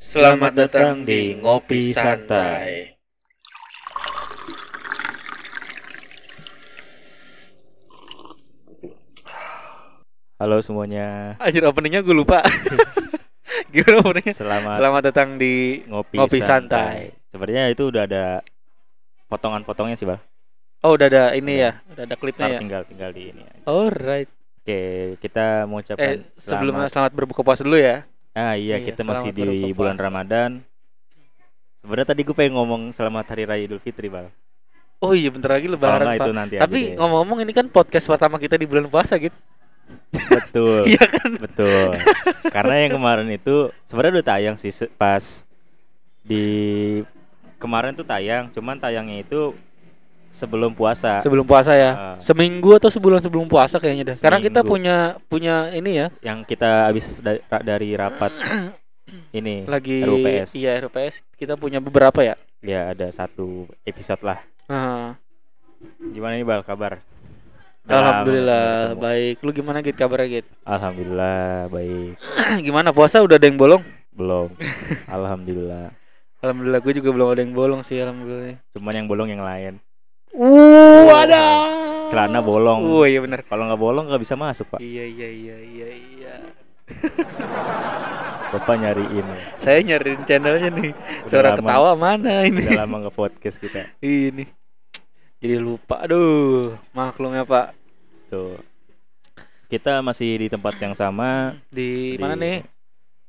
Selamat 0.00 0.56
datang 0.56 1.04
di 1.04 1.36
Ngopi 1.36 1.92
Santai. 1.92 2.96
Halo 10.40 10.56
semuanya. 10.64 11.36
Anjir 11.36 11.60
openingnya 11.68 12.00
gue 12.00 12.16
lupa. 12.16 12.40
Gimana 13.72 14.00
openingnya? 14.00 14.34
Selamat, 14.34 14.76
Selamat 14.80 15.02
datang 15.12 15.28
di 15.36 15.84
ngopi, 15.84 16.16
Ngopi 16.16 16.38
santai. 16.40 17.12
Sebenarnya 17.28 17.68
itu 17.68 17.92
udah 17.92 18.08
ada 18.08 18.24
potongan-potongnya 19.28 20.00
sih, 20.00 20.08
Bang. 20.08 20.24
Oh 20.80 20.96
udah 20.96 21.12
ada 21.12 21.24
ini 21.36 21.60
ya, 21.60 21.84
udah 21.92 22.08
ada 22.08 22.16
Ntar 22.16 22.24
klipnya 22.24 22.56
ya. 22.56 22.58
tinggal 22.64 22.82
tinggal 22.88 23.10
di 23.12 23.36
ini. 23.36 23.44
Alright. 23.68 24.32
Oke, 24.64 24.80
kita 25.20 25.68
mengucapkan 25.68 26.24
Eh 26.24 26.40
sebelumnya 26.40 26.88
selamat. 26.88 27.12
selamat 27.12 27.12
berbuka 27.12 27.44
puasa 27.44 27.60
dulu 27.60 27.76
ya. 27.76 28.08
Ah 28.30 28.54
iya, 28.54 28.78
Iya, 28.78 28.86
kita 28.86 29.02
masih 29.02 29.30
di 29.34 29.42
bulan 29.74 29.98
puasa. 29.98 30.06
Ramadan. 30.06 30.50
Sebenarnya 31.80 32.08
tadi 32.12 32.20
gue 32.22 32.36
pengen 32.36 32.54
ngomong 32.54 32.82
selamat 32.92 33.24
hari 33.32 33.42
raya 33.48 33.62
Idul 33.64 33.80
Fitri, 33.80 34.06
Bang. 34.06 34.28
Oh 35.00 35.16
iya 35.16 35.32
bentar 35.32 35.56
lagi 35.56 35.64
lebaran 35.64 36.12
Pak. 36.12 36.16
itu 36.20 36.30
nanti 36.36 36.54
Tapi 36.60 36.92
ngomong-ngomong 36.92 37.40
ini 37.40 37.56
kan 37.56 37.66
podcast 37.72 38.04
pertama 38.04 38.36
kita 38.36 38.60
di 38.60 38.68
bulan 38.68 38.84
puasa 38.86 39.16
gitu. 39.16 39.32
betul. 40.12 40.84
Iya 40.92 41.02
kan? 41.08 41.30
Betul. 41.40 41.96
Karena 42.54 42.74
yang 42.84 43.00
kemarin 43.00 43.28
itu 43.32 43.72
sebenarnya 43.88 44.20
udah 44.20 44.26
tayang 44.28 44.56
sih 44.60 44.70
pas 44.94 45.24
di 46.20 46.44
kemarin 47.56 47.96
tuh 47.96 48.04
tayang, 48.04 48.52
cuman 48.52 48.76
tayangnya 48.76 49.24
itu 49.24 49.56
sebelum 50.30 50.72
puasa. 50.72 51.20
Sebelum 51.20 51.44
puasa 51.44 51.74
ya. 51.74 51.90
Ah. 51.92 52.16
Seminggu 52.22 52.78
atau 52.78 52.88
sebulan 52.88 53.20
sebelum 53.20 53.50
puasa 53.50 53.76
kayaknya 53.76 54.14
dah. 54.14 54.16
Kita 54.16 54.30
Seminggu. 54.38 54.62
punya 54.64 54.96
punya 55.26 55.54
ini 55.74 56.00
ya, 56.00 56.06
yang 56.24 56.46
kita 56.46 56.88
habis 56.88 57.06
da- 57.20 57.42
ra- 57.50 57.64
dari 57.66 57.92
rapat 57.92 58.32
ini 59.38 59.66
lagi 59.66 60.00
RUPS. 60.00 60.54
Iya, 60.54 60.80
RUPS. 60.86 61.20
Kita 61.34 61.58
punya 61.58 61.82
beberapa 61.82 62.22
ya. 62.22 62.38
ya 62.62 62.94
ada 62.94 63.10
satu 63.10 63.66
episode 63.82 64.22
lah. 64.22 64.38
Nah, 64.70 65.18
Gimana 66.12 66.36
nih 66.36 66.44
Bal 66.44 66.60
kabar? 66.60 67.00
Alhamdulillah 67.88 68.94
ketemu. 68.94 69.02
baik. 69.02 69.36
Lu 69.42 69.50
gimana 69.50 69.78
Git 69.80 69.96
kabarnya 69.96 70.28
Git? 70.30 70.46
Alhamdulillah 70.62 71.66
baik. 71.72 72.14
gimana 72.66 72.92
puasa 72.92 73.18
udah 73.18 73.40
ada 73.40 73.46
yang 73.48 73.56
bolong? 73.58 73.82
Belum. 74.12 74.52
Alhamdulillah. 75.08 75.90
Alhamdulillah 76.40 76.80
gue 76.80 76.92
juga 76.96 77.10
belum 77.12 77.28
ada 77.32 77.40
yang 77.40 77.54
bolong 77.56 77.80
sih 77.82 77.98
alhamdulillah. 77.98 78.60
Cuman 78.76 78.92
yang 78.94 79.08
bolong 79.08 79.28
yang 79.28 79.42
lain. 79.42 79.80
Uh, 80.30 81.10
ada. 81.10 81.44
Celana 82.10 82.38
bolong. 82.42 82.86
Oh 82.86 83.06
iya 83.06 83.18
benar. 83.22 83.42
Kalau 83.46 83.66
nggak 83.66 83.80
bolong 83.80 84.04
nggak 84.10 84.22
bisa 84.22 84.34
masuk 84.38 84.76
pak. 84.76 84.80
Iya 84.82 85.04
iya 85.06 85.28
iya 85.30 85.56
iya 85.58 85.88
iya. 85.90 86.34
Bapak 88.50 88.74
nyariin. 88.82 89.26
Saya 89.62 89.78
nyariin 89.82 90.22
channelnya 90.26 90.70
nih. 90.74 90.90
Udah 91.26 91.30
Suara 91.30 91.48
lama. 91.54 91.58
ketawa 91.62 91.90
mana 91.94 92.32
ini? 92.46 92.66
Udah 92.66 92.82
lama 92.82 92.96
nge 93.06 93.12
podcast 93.14 93.56
kita. 93.62 93.86
ini. 94.02 94.44
Jadi 95.40 95.56
lupa. 95.56 96.02
Aduh, 96.02 96.76
maklum 96.90 97.32
ya 97.32 97.46
Pak. 97.46 97.72
Tuh. 98.28 98.58
Kita 99.70 100.02
masih 100.02 100.34
di 100.34 100.46
tempat 100.50 100.74
yang 100.82 100.98
sama. 100.98 101.54
Di, 101.70 102.18
Di 102.18 102.20
mana 102.20 102.34
nih? 102.34 102.66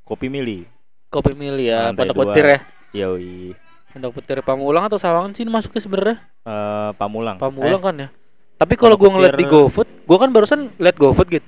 Kopi 0.01 0.25
Mili. 0.25 0.65
Kopi 1.13 1.37
Mili 1.37 1.69
ya, 1.69 1.93
Lantai 1.93 2.09
Pondok. 2.09 2.33
Petir 2.33 2.45
ya. 2.49 2.59
Yoi. 3.05 3.53
Pondok 3.91 4.11
Petir 4.19 4.39
Pamulang 4.39 4.87
atau 4.87 4.95
Sawangan 4.95 5.35
sih 5.35 5.43
masuknya 5.43 5.81
sebenarnya? 5.83 6.17
Eh, 6.47 6.91
Pamulang. 6.95 7.35
Pamulang 7.37 7.79
Eh, 7.79 7.83
kan 7.83 7.95
ya. 7.97 8.09
Tapi 8.55 8.73
kalau 8.77 8.95
gua 8.95 9.09
ngeliat 9.11 9.35
di 9.35 9.43
GoFood, 9.43 10.05
gua 10.05 10.17
kan 10.21 10.29
barusan 10.29 10.69
liat 10.77 10.95
GoFood 10.95 11.27
gitu. 11.27 11.47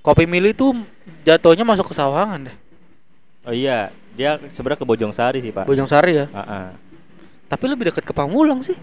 Kopi 0.00 0.24
Mili 0.24 0.50
tuh 0.52 0.72
jatuhnya 1.22 1.62
masuk 1.62 1.92
ke 1.92 1.94
Sawangan 1.94 2.48
deh. 2.48 2.56
oh 3.40 3.56
iya, 3.56 3.88
dia 4.12 4.36
sebenarnya 4.52 4.80
ke 4.80 4.88
Bojong 4.88 5.12
Sari 5.12 5.40
sih 5.40 5.48
pak. 5.48 5.64
Bojong 5.64 5.88
Sari 5.88 6.12
ya. 6.16 6.26
Ah, 6.32 6.40
ah. 6.40 6.66
Tapi 7.48 7.64
lebih 7.68 7.88
dekat 7.88 8.04
ke 8.04 8.12
Pamulang 8.12 8.60
sih. 8.60 8.76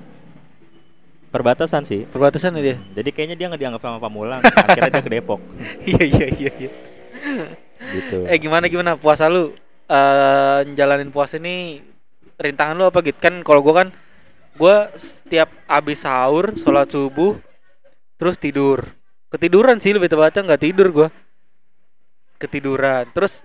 Perbatasan 1.28 1.84
sih. 1.84 2.08
Perbatasan 2.08 2.56
ya 2.58 2.74
dia. 2.74 2.78
Jadi 2.96 3.10
kayaknya 3.12 3.36
dia 3.36 3.46
nggak 3.52 3.62
dianggap 3.62 3.82
sama 3.84 4.00
Pamulang. 4.00 4.42
Akhirnya 4.42 4.90
dia 4.90 5.04
ke 5.04 5.12
Depok. 5.12 5.42
Iya 5.90 6.04
iya 6.06 6.28
iya 6.34 6.52
iya. 6.58 6.72
Gitu. 7.94 8.18
Eh 8.26 8.38
gimana 8.40 8.66
gimana 8.66 8.92
puasa 8.96 9.28
lu? 9.28 9.52
Eh 9.86 10.60
jalanin 10.74 11.12
puasa 11.12 11.38
ini 11.38 11.84
rintangan 12.38 12.78
lu 12.78 12.86
apa 12.90 13.00
gitu? 13.06 13.18
Kan 13.18 13.42
kalau 13.42 13.62
gua 13.62 13.86
kan 13.86 13.88
gua 14.58 14.90
setiap 14.98 15.50
abis 15.68 16.06
sahur, 16.06 16.54
sholat 16.58 16.90
subuh, 16.90 17.38
terus 18.18 18.38
tidur. 18.40 18.88
Ketiduran 19.28 19.78
sih 19.84 19.92
lebih 19.92 20.08
tepatnya 20.08 20.54
nggak 20.54 20.64
tidur 20.64 20.88
gua. 20.90 21.08
Ketiduran. 22.38 23.10
Terus 23.12 23.44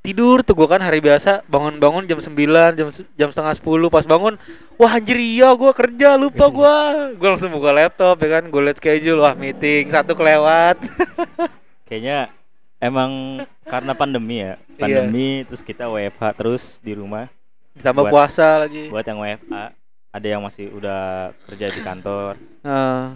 tidur 0.00 0.40
tuh 0.40 0.56
gua 0.56 0.78
kan 0.78 0.82
hari 0.82 1.04
biasa 1.04 1.44
bangun-bangun 1.44 2.08
jam 2.08 2.18
9, 2.18 2.32
jam 2.78 2.88
jam 2.90 3.28
setengah 3.28 3.52
10 3.52 3.92
pas 3.92 4.08
bangun 4.08 4.40
wah 4.80 4.96
anjir 4.96 5.20
iya 5.20 5.52
gua 5.52 5.76
kerja 5.76 6.16
lupa 6.16 6.48
gua 6.56 6.74
gua 7.20 7.36
langsung 7.36 7.52
buka 7.52 7.68
laptop 7.68 8.16
ya 8.16 8.40
kan 8.40 8.48
gue 8.48 8.62
liat 8.64 8.80
schedule 8.80 9.20
wah 9.20 9.36
meeting 9.36 9.92
satu 9.92 10.16
kelewat 10.16 10.80
Kayaknya 11.90 12.30
emang 12.78 13.42
karena 13.66 13.92
pandemi 13.98 14.38
ya. 14.38 14.54
Iya. 14.54 14.78
Pandemi 14.78 15.42
terus 15.42 15.66
kita 15.66 15.90
WFH 15.90 16.22
terus 16.38 16.62
di 16.78 16.94
rumah. 16.94 17.26
Ditambah 17.74 18.02
Buat- 18.06 18.12
puasa 18.12 18.46
lagi. 18.58 18.88
Buat 18.88 19.04
yang 19.04 19.18
WFA, 19.18 19.64
ada 20.10 20.26
yang 20.26 20.42
masih 20.42 20.66
udah 20.70 21.00
kerja 21.46 21.66
di 21.70 21.80
kantor. 21.80 22.34
Ah, 22.60 23.14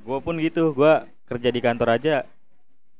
Gue 0.00 0.16
pun 0.18 0.34
gitu, 0.36 0.72
gua 0.72 1.04
kerja 1.28 1.48
di 1.48 1.60
kantor 1.60 1.94
aja 1.94 2.24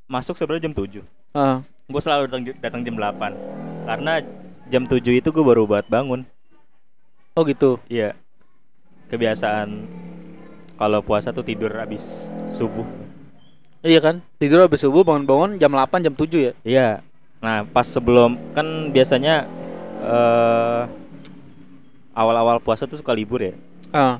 masuk 0.04 0.36
sebenarnya 0.36 0.68
jam 0.68 0.74
7 0.76 1.00
ah. 1.32 1.64
Gue 1.86 1.98
selalu 1.98 2.28
datang, 2.28 2.42
datang 2.60 2.80
jam 2.84 2.94
8 2.94 3.34
Karena 3.82 4.12
jam 4.68 4.84
7 4.84 5.00
itu 5.10 5.28
gue 5.28 5.42
baru 5.42 5.64
buat 5.64 5.86
bangun. 5.86 6.22
Oh 7.32 7.42
gitu? 7.42 7.80
Iya. 7.86 8.14
Kebiasaan 9.08 9.88
Kalau 10.76 11.00
puasa 11.00 11.28
tuh 11.28 11.42
tidur 11.42 11.72
habis 11.72 12.04
subuh. 12.54 12.84
Iya 13.80 14.00
kan? 14.00 14.16
Tidur 14.36 14.60
habis 14.60 14.80
subuh 14.80 15.00
bangun-bangun 15.00 15.56
jam 15.56 15.72
8 15.72 16.04
jam 16.04 16.14
7 16.14 16.36
ya? 16.36 16.52
Iya. 16.62 16.88
Nah 17.40 17.64
pas 17.64 17.88
sebelum 17.88 18.36
Kan 18.52 18.92
biasanya 18.92 19.48
eh 20.00 20.84
Awal-awal 22.10 22.58
puasa 22.60 22.90
tuh 22.90 22.98
suka 22.98 23.14
libur 23.14 23.38
ya? 23.40 23.54
Ah. 23.94 24.18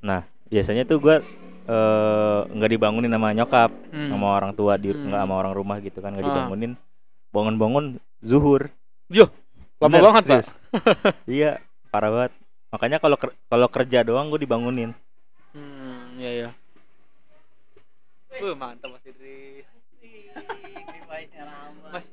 Nah 0.00 0.22
biasanya 0.46 0.86
tuh 0.86 1.02
gue 1.02 1.16
eh, 1.62 2.40
nggak 2.48 2.70
dibangunin 2.70 3.10
sama 3.10 3.34
nyokap 3.34 3.70
hmm. 3.90 4.08
sama 4.14 4.26
orang 4.38 4.52
tua 4.54 4.78
di 4.78 4.94
Hmm. 4.94 5.10
nggak 5.10 5.20
sama 5.26 5.34
orang 5.36 5.52
rumah 5.52 5.76
gitu 5.82 5.98
kan 5.98 6.14
nggak 6.14 6.22
Ah. 6.22 6.30
dibangunin. 6.30 6.72
Bangun-bangun 7.34 7.84
zuhur. 8.22 8.70
Lama 9.82 9.98
Bener, 9.98 10.04
banget 10.06 10.22
pak. 10.30 10.42
iya 11.26 11.58
parah 11.90 12.10
banget. 12.14 12.32
Makanya 12.70 12.98
kalau 13.02 13.16
ker- 13.18 13.36
kalau 13.50 13.68
kerja 13.68 14.06
doang 14.06 14.30
gue 14.30 14.40
dibangunin. 14.46 14.94
Hmm 15.52 16.14
iya 16.16 16.30
iya. 16.30 16.48
Wah, 18.32 18.54
mantap 18.56 18.94
Mas 18.94 19.04
Idris. 19.04 19.66
Mas, 21.92 22.06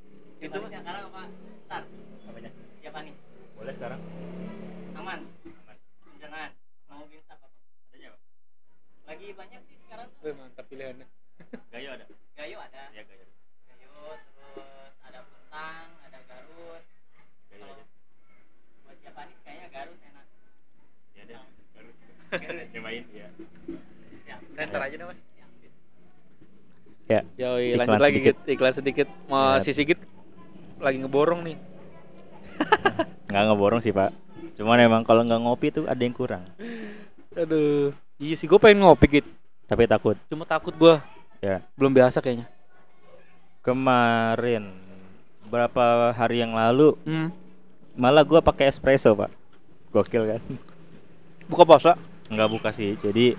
itu 0.43 0.57
Mas 0.59 1.31
sekarang 3.79 4.01
Aman. 4.93 5.19
Jangan. 6.19 6.51
Mau 6.85 7.07
minta 7.07 7.31
apa? 7.31 7.47
adanya 7.87 8.11
apa? 8.11 8.19
Lagi 9.07 9.27
banyak 9.31 9.61
sih 9.63 9.75
sekarang 9.79 10.07
tuh. 10.11 10.19
Wah, 10.21 10.33
mantap 10.35 10.65
pilihannya. 10.67 11.07
gayo 11.73 11.89
ada 11.95 12.05
Gayo 12.35 12.57
ada. 12.59 12.83
ya 12.91 13.01
gayo 13.01 13.23
Gayo 13.65 13.87
terus 14.35 14.63
ada 14.99 15.19
Puntang, 15.23 15.87
ada 16.03 16.19
Garut. 16.21 16.83
gayo 17.47 17.65
aja 17.65 17.83
Buat 18.83 18.97
Japanis 18.99 19.39
kayaknya 19.41 19.67
Garut 19.71 19.99
enak. 20.03 20.25
ya 21.15 21.23
deh 21.23 21.37
Garut 21.71 21.95
Garut. 22.29 22.67
nyobain 22.75 23.03
ya 23.09 23.27
Siap. 24.21 24.39
Center 24.53 24.81
aja 24.81 24.95
deh 24.97 25.07
Mas. 25.07 25.19
Ya 27.07 27.19
Yoi, 27.39 27.73
Iklan 27.73 27.87
lanjut 27.89 28.03
lagi 28.03 28.19
sedikit. 28.19 28.35
Git. 28.37 28.53
Iklan 28.53 28.73
sedikit. 28.75 29.07
Mau 29.25 29.55
Ya. 29.55 29.63
si 29.63 29.71
Sigit 29.71 29.97
lagi 30.77 30.99
ngeborong 30.99 31.41
nih. 31.41 31.57
Nggak 33.25 33.43
ngeborong 33.45 33.79
sih 33.79 33.91
pak 33.91 34.11
cuman 34.55 34.77
emang 34.79 35.01
kalau 35.01 35.21
nggak 35.21 35.39
ngopi 35.39 35.67
tuh 35.71 35.85
ada 35.85 35.97
yang 35.97 36.11
kurang 36.11 36.43
Aduh. 37.31 37.93
Iya 38.17 38.35
sih, 38.35 38.45
gue 38.45 38.57
pengen 38.57 38.83
ngopi 38.83 39.05
Git. 39.09 39.25
tapi 39.63 39.85
takut 39.85 40.17
Cuma 40.27 40.43
takut 40.43 40.73
gua 40.73 40.99
ya 41.39 41.63
belum 41.73 41.93
biasa 41.93 42.19
kayaknya. 42.19 42.49
kemarin 43.61 44.71
berapa 45.45 45.85
hari 46.11 46.39
yang 46.39 46.51
lalu 46.51 46.97
Hmm. 47.01 47.29
malah 47.93 48.21
gua 48.21 48.39
pakai 48.39 48.67
espresso 48.67 49.13
pak 49.13 49.31
gokil 49.89 50.25
kan 50.27 50.41
Buka 51.45 51.63
puasa? 51.63 51.91
nggak 52.27 52.49
buka 52.49 52.69
sih 52.69 52.93
jadi 52.95 53.33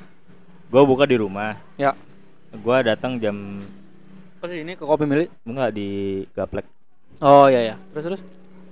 gua 0.67 0.83
buka 0.83 1.05
di 1.05 1.15
rumah 1.15 1.61
Ya. 1.77 1.93
gua 2.57 2.81
datang 2.81 3.17
jam 3.17 3.61
Pas 4.39 4.49
ini 4.49 4.73
ke 4.73 4.83
kopi 4.83 5.05
milik. 5.05 5.29
enggak 5.43 5.71
di 5.71 5.89
gaplek 6.31 6.65
Oh 7.19 7.47
iya 7.47 7.61
ya. 7.61 7.77
Terus 7.93 8.05
terus. 8.07 8.23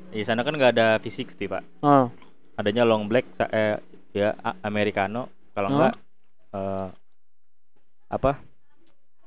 Di 0.09 0.23
sana 0.23 0.41
kan 0.41 0.55
nggak 0.55 0.73
ada 0.75 0.89
V60 0.99 1.41
pak 1.47 1.63
Oh. 1.81 2.09
adanya 2.55 2.83
long 2.83 3.07
black 3.07 3.29
eh 3.49 3.77
ya 4.13 4.33
americano 4.63 5.29
kalau 5.53 5.69
Oh. 5.69 5.75
enggak 5.75 5.95
eh, 6.51 6.89
apa 8.09 8.33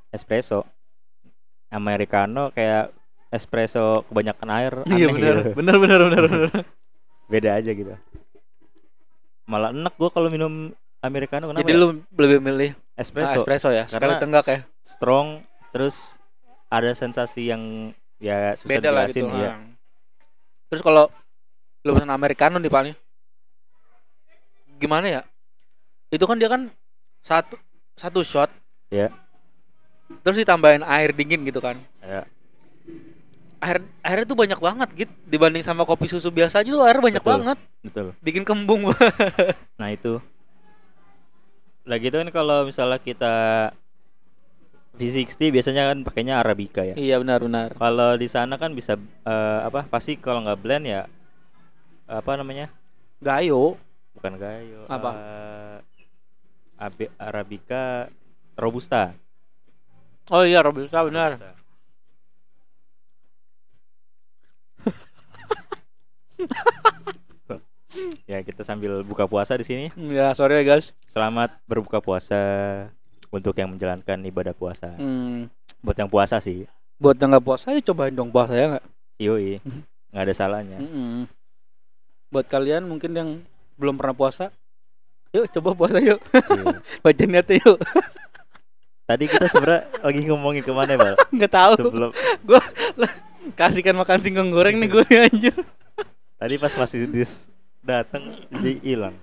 espresso 0.09 0.65
americano 1.69 2.49
kayak 2.51 2.89
espresso 3.29 4.03
kebanyakan 4.09 4.49
air 4.51 4.73
Iya 4.89 5.07
aneh 5.07 5.13
benar, 5.13 5.35
gitu. 5.37 5.49
benar 5.55 5.75
benar 5.77 5.99
benar 6.03 6.23
benar. 6.25 6.49
Beda 7.31 7.49
aja 7.55 7.71
gitu. 7.71 7.95
Malah 9.47 9.71
enak 9.71 9.95
gua 9.95 10.11
kalau 10.11 10.27
minum 10.27 10.75
americano 10.99 11.47
kenapa? 11.47 11.63
Jadi 11.63 11.71
ya? 11.71 11.79
lu 11.79 11.87
lebih 12.13 12.39
milih 12.43 12.71
espresso, 12.93 13.39
espresso, 13.39 13.41
espresso 13.41 13.69
ya, 13.71 13.83
sekali 13.87 14.01
Karena 14.11 14.15
tenggak 14.19 14.45
ya. 14.45 14.59
strong 14.83 15.27
terus 15.71 16.19
ada 16.67 16.91
sensasi 16.91 17.47
yang 17.47 17.95
ya 18.19 18.59
susah 18.59 18.67
Beda 18.69 18.89
lah 18.91 19.07
dijelasin 19.07 19.23
gitu. 19.23 19.39
ya. 19.39 19.49
ah. 19.49 19.59
Terus 20.71 20.79
kalau 20.79 21.12
lu 21.83 21.91
pesan 21.91 22.07
americano 22.07 22.56
nih 22.56 22.71
Pak 22.71 22.81
nih. 22.88 22.95
Gimana 24.79 25.06
ya? 25.19 25.21
Itu 26.07 26.23
kan 26.23 26.39
dia 26.39 26.47
kan 26.47 26.71
satu 27.27 27.59
satu 28.00 28.23
shot. 28.23 28.47
Ya. 28.88 29.12
Terus 30.23 30.39
ditambahin 30.39 30.88
air 30.88 31.12
dingin 31.12 31.44
gitu 31.44 31.59
kan. 31.59 31.75
Ya. 32.00 32.23
Air 33.62 33.83
airnya 34.01 34.25
tuh 34.25 34.39
banyak 34.39 34.57
banget 34.57 34.89
gitu 34.95 35.13
dibanding 35.27 35.62
sama 35.62 35.83
kopi 35.83 36.07
susu 36.07 36.31
biasa 36.33 36.63
aja 36.63 36.71
tuh 36.71 36.88
air 36.88 37.03
banyak 37.03 37.19
Betul. 37.19 37.33
banget. 37.35 37.57
Betul. 37.83 38.07
Bikin 38.24 38.47
kembung. 38.47 38.89
Nah 39.81 39.89
itu 39.97 40.21
lagi 41.81 42.13
itu 42.13 42.17
kan 42.21 42.29
kalau 42.29 42.69
misalnya 42.69 43.01
kita 43.01 43.33
V60 44.91 45.49
biasanya 45.55 45.83
kan 45.93 45.97
pakainya 46.03 46.35
Arabica 46.43 46.83
ya. 46.83 46.93
iya 46.99 47.15
benar 47.17 47.39
benar. 47.41 47.69
Kalau 47.73 48.11
di 48.19 48.27
sana 48.27 48.59
kan 48.59 48.75
bisa 48.75 48.99
eh, 49.25 49.59
apa? 49.63 49.88
Pasti 49.88 50.19
kalau 50.19 50.43
nggak 50.43 50.59
blend 50.61 50.85
ya 50.85 51.01
apa 52.11 52.31
namanya? 52.35 52.67
Gayo. 53.23 53.79
Bukan 54.17 54.33
gayo. 54.35 54.83
Apa? 54.91 55.09
eh, 55.15 55.77
Abe- 56.81 57.13
Arabica 57.17 58.09
Robusta. 58.59 59.15
Oh 60.29 60.43
iya 60.43 60.59
Robusta 60.65 61.01
benar. 61.07 61.39
Robusta. 61.39 61.51
ya 68.31 68.39
kita 68.41 68.63
sambil 68.63 69.03
buka 69.03 69.27
puasa 69.27 69.55
di 69.59 69.65
sini. 69.67 69.85
Ya 70.11 70.31
sorry 70.38 70.61
ya 70.61 70.75
guys. 70.75 70.95
Selamat 71.07 71.55
berbuka 71.67 71.99
puasa 71.99 72.39
untuk 73.31 73.55
yang 73.55 73.71
menjalankan 73.71 74.19
ibadah 74.21 74.51
puasa. 74.51 74.91
Hmm. 74.93 75.47
Buat 75.79 75.97
yang 75.97 76.11
puasa 76.11 76.37
sih, 76.37 76.67
Buat 77.01 77.17
yang 77.17 77.33
nggak 77.33 77.41
puasa 77.41 77.73
ya 77.73 77.81
cobain 77.81 78.13
dong 78.13 78.29
puasa 78.29 78.53
ya 78.53 78.77
nggak? 78.77 78.85
yoi, 79.17 79.57
Mhm. 79.63 79.81
nggak 80.13 80.23
ada 80.27 80.33
salahnya. 80.35 80.77
Mm-mm. 80.77 81.25
Buat 82.29 82.45
kalian 82.45 82.85
mungkin 82.85 83.11
yang 83.11 83.29
belum 83.75 83.97
pernah 83.97 84.13
puasa, 84.13 84.53
yuk 85.31 85.49
coba 85.49 85.73
puasa 85.73 85.97
yuk. 85.97 86.19
Iya. 86.29 86.77
Baca 87.03 87.23
niatnya 87.25 87.57
yuk. 87.57 87.79
Tadi 89.09 89.25
kita 89.27 89.47
sebenarnya 89.49 89.81
lagi 89.99 90.21
ngomongin 90.23 90.61
ke 90.61 90.71
mana 90.71 90.93
ya, 90.93 90.99
Bal? 90.99 91.15
Nggak 91.33 91.51
tahu. 91.51 91.73
Sebelum 91.81 92.11
Kasihkan 93.57 93.97
makan 93.97 94.21
singkong 94.21 94.53
goreng 94.53 94.77
nih 94.77 94.87
gue 94.87 95.03
anjir. 95.17 95.55
tadi 96.37 96.57
pas 96.57 96.73
masih 96.73 97.09
dis 97.09 97.29
datang 97.81 98.21
jadi 98.53 98.77
hilang. 98.81 99.15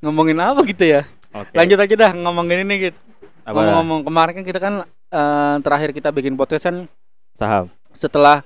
Ngomongin 0.00 0.36
apa 0.36 0.64
gitu 0.64 0.84
ya? 0.84 1.04
Oke. 1.36 1.52
Lanjut 1.52 1.78
aja 1.78 1.94
dah 1.96 2.10
ngomongin 2.12 2.64
ini 2.64 2.74
gitu. 2.88 2.98
Apa? 3.42 3.52
Ngomong-ngomong 3.52 4.00
kemarin 4.02 4.32
kan 4.34 4.44
kita 4.44 4.58
kan 4.58 4.74
eh, 5.08 5.54
terakhir 5.60 5.90
kita 5.92 6.08
bikin 6.10 6.34
podcast 6.34 6.66
kan 6.66 6.76
Saham. 7.34 7.68
setelah 7.92 8.40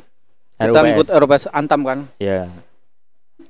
kita 0.57 0.71
RUPS. 0.73 0.85
ngikut 0.85 1.07
Eropa 1.09 1.35
Antam 1.51 1.81
kan. 1.83 1.99
Ya, 2.19 2.51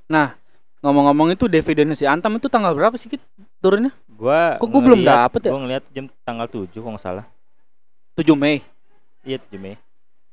Nah, 0.07 0.35
ngomong-ngomong 0.81 1.35
itu 1.35 1.47
dividennya 1.47 1.99
si 1.99 2.07
Antam 2.07 2.39
itu 2.39 2.47
tanggal 2.47 2.71
berapa 2.71 2.95
sih 2.95 3.11
Kit 3.11 3.23
turunnya? 3.59 3.91
gua 4.11 4.61
Kok 4.61 4.69
gua 4.69 4.83
belum 4.85 5.01
dapet 5.03 5.49
ya? 5.49 5.51
Gua 5.51 5.61
ngeliat 5.65 5.85
jam 5.91 6.07
tanggal 6.23 6.47
7 6.47 6.71
kalau 6.71 6.95
nggak 6.95 7.03
salah. 7.03 7.25
7 8.15 8.37
Mei. 8.37 8.61
Iya 9.25 9.41
7 9.43 9.57
Mei. 9.57 9.75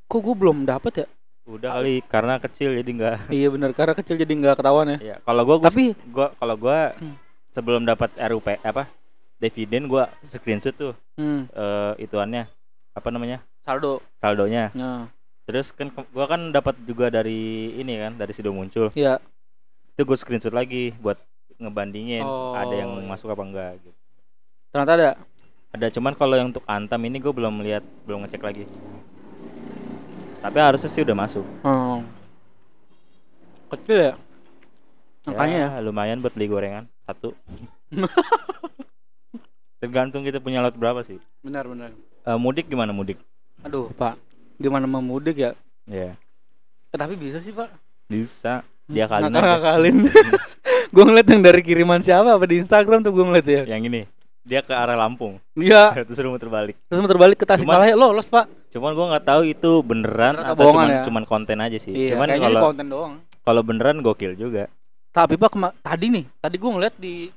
Kok 0.07 0.19
gue 0.21 0.36
belum 0.36 0.63
dapet 0.63 1.04
ya? 1.04 1.07
Udah 1.48 1.80
kali 1.80 2.04
karena 2.04 2.36
kecil 2.38 2.75
jadi 2.75 2.92
nggak. 2.92 3.15
iya 3.38 3.48
bener 3.48 3.71
karena 3.71 3.94
kecil 3.95 4.15
jadi 4.15 4.27
nggak 4.30 4.59
ketahuan 4.59 4.94
ya. 4.94 4.98
Ya, 5.00 5.15
kalau 5.24 5.44
gua, 5.44 5.56
gua 5.57 5.68
Tapi 5.71 5.83
gua 6.12 6.27
kalau 6.36 6.56
gua 6.56 6.92
Hmm. 7.00 7.15
sebelum 7.51 7.83
dapat 7.83 8.12
RUP 8.19 8.48
apa? 8.59 8.86
Dividen 9.38 9.86
gua 9.86 10.10
screenshot 10.25 10.74
tuh 10.74 10.94
hmm, 11.18 11.54
eh 11.54 11.94
ituannya 12.01 12.50
apa 12.98 13.07
namanya? 13.13 13.45
saldo. 13.62 14.01
saldonya. 14.18 14.74
Nah, 14.74 15.06
Terus 15.48 15.72
kan 15.72 15.94
gua 16.12 16.25
kan 16.28 16.51
dapat 16.51 16.75
juga 16.84 17.07
dari 17.13 17.72
ini 17.78 17.94
kan 18.01 18.18
dari 18.18 18.34
Sido 18.34 18.50
muncul. 18.51 18.89
iya. 18.98 19.22
Itu 19.94 20.04
gua 20.04 20.18
screenshot 20.18 20.54
lagi 20.54 20.92
buat 20.98 21.18
ngebandingin 21.57 22.22
Oh, 22.25 22.54
ada 22.54 22.74
yang 22.74 23.01
iya. 23.01 23.06
masuk 23.06 23.34
apa 23.34 23.44
enggak 23.45 23.72
gitu. 23.81 23.92
Ternyata 24.74 24.94
ada. 24.94 25.10
Ada 25.74 25.88
cuman 25.94 26.13
kalau 26.16 26.36
yang 26.40 26.50
untuk 26.50 26.63
Antam 26.63 27.04
ini 27.04 27.19
gue 27.19 27.30
belum 27.30 27.60
lihat, 27.60 27.83
belum 28.07 28.24
ngecek 28.24 28.40
lagi. 28.40 28.63
Tapi 30.40 30.57
harusnya 30.63 30.88
sih 30.90 31.04
udah 31.04 31.18
masuk. 31.18 31.44
Hmm. 31.60 32.07
Kecil 33.75 33.98
ya? 34.00 34.13
Makanya 35.28 35.75
ya. 35.75 35.83
lumayan 35.83 36.24
buat 36.24 36.31
beli 36.31 36.48
gorengan 36.48 36.88
satu. 37.04 37.36
Tergantung 39.77 40.25
kita 40.25 40.41
punya 40.41 40.59
laut 40.59 40.74
berapa 40.74 41.06
sih. 41.06 41.21
Benar 41.45 41.69
benar. 41.69 41.94
Eh, 42.25 42.38
mudik 42.38 42.65
gimana 42.65 42.89
mudik? 42.89 43.21
Aduh, 43.62 43.94
Pak. 43.94 44.18
Gimana 44.57 44.89
mau 44.89 45.06
mudik 45.06 45.38
ya? 45.38 45.51
Ya, 45.85 46.18
Eh, 46.89 46.97
tapi 46.97 47.13
bisa 47.13 47.38
sih, 47.38 47.53
Pak. 47.53 47.69
bisa. 48.09 48.65
Dia 48.88 49.06
kali 49.06 49.29
ngakalin. 49.29 50.07
gue 50.95 51.03
ngeliat 51.03 51.27
yang 51.27 51.44
dari 51.44 51.62
kiriman 51.62 52.00
siapa 52.01 52.33
apa 52.33 52.45
di 52.47 52.63
Instagram 52.63 53.06
tuh 53.06 53.13
gue 53.13 53.25
ngeliat 53.27 53.47
ya. 53.47 53.62
Yang 53.69 53.81
ini, 53.91 54.01
dia 54.47 54.63
ke 54.63 54.71
arah 54.74 54.95
Lampung. 54.95 55.38
Iya. 55.53 55.94
Terus 56.07 56.25
muter 56.25 56.50
balik. 56.50 56.75
Terus 56.89 57.00
muter 57.03 57.19
balik 57.19 57.38
ke 57.38 57.45
Tasikmalaya 57.45 57.94
lolos, 57.94 58.25
Pak. 58.31 58.47
Cuman 58.73 58.95
gua 58.95 59.06
nggak 59.15 59.25
tahu 59.27 59.41
itu 59.45 59.71
beneran 59.83 60.39
Bener 60.39 60.51
atau 60.56 60.71
cuman 60.71 60.88
ya? 60.89 61.03
cuman 61.03 61.23
konten 61.27 61.57
aja 61.59 61.77
sih. 61.77 61.91
Iya, 61.91 62.15
cuman 62.15 62.27
kalau 62.39 62.62
konten 62.71 62.85
doang. 62.88 63.13
kalau 63.44 63.62
beneran 63.63 64.00
gokil 64.01 64.33
juga. 64.39 64.71
Tapi 65.12 65.35
Pak 65.35 65.53
tadi 65.83 66.06
nih, 66.13 66.25
tadi 66.39 66.56
gue 66.56 66.71
ngeliat 66.71 66.95
di 66.97 67.27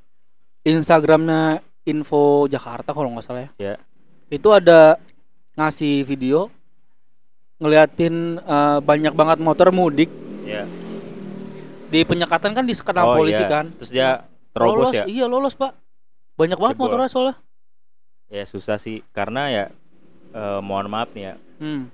Instagramnya 0.66 1.64
Info 1.84 2.44
Jakarta 2.46 2.92
kalau 2.92 3.08
nggak 3.10 3.24
salah 3.24 3.42
ya. 3.42 3.50
Ya. 3.56 3.74
Itu 4.28 4.50
ada 4.50 5.00
ngasih 5.54 6.04
video 6.04 6.48
ngeliatin 7.56 8.14
eh, 8.38 8.78
banyak 8.80 9.12
banget 9.12 9.38
motor 9.38 9.68
mudik 9.70 10.08
Ya. 10.42 10.64
di 11.88 12.00
penyekatan 12.02 12.52
kan 12.52 12.64
disekat 12.64 12.94
sama 12.94 13.12
Oh, 13.12 13.16
polisi 13.16 13.38
iya. 13.38 13.48
kan. 13.48 13.66
Terus 13.76 13.90
dia 13.90 14.10
terobos 14.50 14.88
lolos, 14.88 14.94
ya. 14.94 15.04
Iya 15.04 15.24
lolos 15.26 15.54
pak. 15.54 15.72
Banyak 16.34 16.56
banget 16.56 16.74
Jebol. 16.74 16.84
motornya 16.86 17.08
soalnya. 17.08 17.36
Ya 18.26 18.44
susah 18.44 18.78
sih 18.78 19.02
karena 19.10 19.48
ya 19.48 19.64
eh, 20.30 20.60
mohon 20.60 20.88
maaf 20.88 21.10
nih 21.12 21.22
ya. 21.22 21.34
Hmm. 21.58 21.90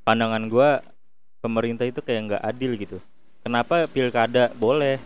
Pandangan 0.00 0.44
gua 0.48 0.80
pemerintah 1.38 1.84
itu 1.84 2.00
kayak 2.00 2.20
nggak 2.26 2.42
adil 2.42 2.72
gitu. 2.74 2.98
Kenapa 3.40 3.84
pilkada 3.86 4.52
boleh, 4.52 5.00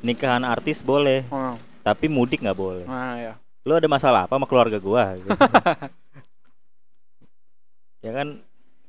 nikahan 0.00 0.42
artis 0.42 0.78
boleh, 0.80 1.26
Oh, 1.28 1.54
tapi 1.80 2.06
mudik 2.06 2.44
nggak 2.44 2.58
boleh. 2.58 2.86
Nah 2.86 3.16
ya. 3.18 3.32
Lu 3.64 3.76
ada 3.76 3.88
masalah 3.88 4.24
apa 4.24 4.36
sama 4.36 4.46
keluarga 4.48 4.80
gua? 4.80 5.14
gitu. 5.20 5.30
ya 8.00 8.10
kan 8.16 8.28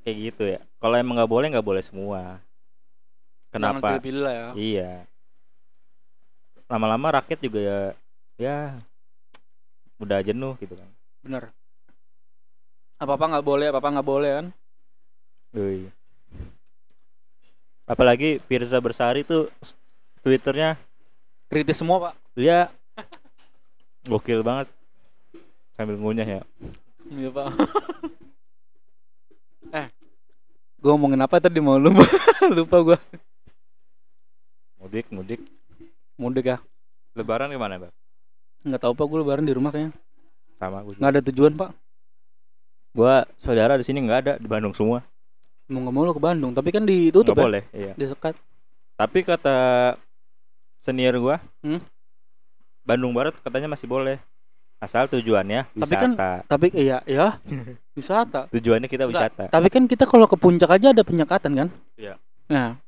kayak 0.04 0.18
gitu 0.32 0.44
ya. 0.48 0.60
Kalau 0.80 0.96
emang 0.96 1.20
nggak 1.20 1.32
boleh 1.32 1.48
nggak 1.52 1.68
boleh 1.68 1.84
semua. 1.84 2.40
Kenapa? 3.52 4.00
lah 4.00 4.34
ya. 4.34 4.48
Iya. 4.56 4.92
Lama-lama 6.72 7.20
rakyat 7.20 7.40
juga 7.44 7.60
ya 7.60 7.80
ya 8.40 8.58
udah 10.00 10.20
jenuh 10.24 10.56
gitu 10.58 10.74
kan. 10.74 10.90
Bener. 11.22 11.44
Apa 13.02 13.18
apa 13.18 13.26
nggak 13.38 13.46
boleh, 13.46 13.68
apa 13.70 13.80
apa 13.82 13.90
nggak 13.98 14.08
boleh 14.08 14.32
kan? 14.40 14.48
Yoi. 15.52 15.92
Apalagi 17.86 18.40
Firza 18.48 18.80
Bersari 18.80 19.28
tuh 19.28 19.52
Twitternya 20.24 20.80
Kritis 21.52 21.76
semua 21.84 22.00
pak. 22.00 22.14
dia 22.32 22.72
gokil 24.06 24.42
banget 24.42 24.68
sambil 25.78 25.96
ngunyah 25.98 26.28
ya. 26.28 26.42
Iya 27.12 27.30
pak. 27.30 27.48
eh, 29.82 29.88
gue 30.80 30.90
ngomongin 30.92 31.22
apa 31.22 31.38
tadi 31.38 31.60
mau 31.60 31.78
lupa 31.78 32.06
lupa 32.58 32.78
gue. 32.82 32.98
Mudik, 34.82 35.06
mudik. 35.14 35.42
Mudik 36.18 36.46
ya. 36.50 36.58
Lebaran 37.14 37.52
gimana, 37.52 37.78
Bang? 37.78 37.94
Nggak 38.66 38.82
tahu 38.82 38.94
pak 38.94 39.06
gue 39.10 39.18
lebaran 39.22 39.46
di 39.46 39.54
rumah 39.54 39.70
kayaknya. 39.74 39.94
Sama 40.58 40.82
gue. 40.86 40.96
Nggak 40.98 41.12
ada 41.18 41.22
tujuan 41.30 41.54
pak. 41.58 41.70
Gua 42.92 43.24
saudara 43.40 43.80
di 43.80 43.88
sini 43.88 44.04
nggak 44.04 44.20
ada, 44.20 44.34
di 44.36 44.48
Bandung 44.52 44.76
semua. 44.76 45.00
Mau 45.72 45.80
nggak 45.80 45.94
mau 45.96 46.04
lo 46.04 46.12
ke 46.12 46.20
Bandung, 46.20 46.52
tapi 46.52 46.76
kan 46.76 46.84
ditutup 46.84 47.32
Nggak 47.32 47.40
ya. 47.40 47.48
boleh, 47.48 47.64
iya. 47.72 47.94
Disekat. 47.96 48.36
Tapi 49.00 49.20
kata 49.24 49.58
senior 50.84 51.16
gua, 51.24 51.40
Hmm? 51.64 51.80
Bandung 52.82 53.14
Barat 53.14 53.38
katanya 53.38 53.70
masih 53.70 53.86
boleh. 53.86 54.18
Asal 54.82 55.06
tujuannya 55.06 55.70
wisata. 55.72 55.86
Tapi 55.86 55.94
kan- 55.94 56.16
Tapi 56.44 56.68
iya 56.74 57.06
ya 57.06 57.38
wisata. 57.98 58.50
tujuannya 58.50 58.90
kita 58.90 59.06
wisata. 59.06 59.46
Tapi 59.48 59.68
kan 59.70 59.86
kita 59.86 60.10
kalau 60.10 60.26
ke 60.26 60.34
puncak 60.34 60.74
aja 60.74 60.90
ada 60.90 61.06
penyekatan 61.06 61.52
kan? 61.54 61.68
Iya. 61.94 62.18
Nah, 62.50 62.82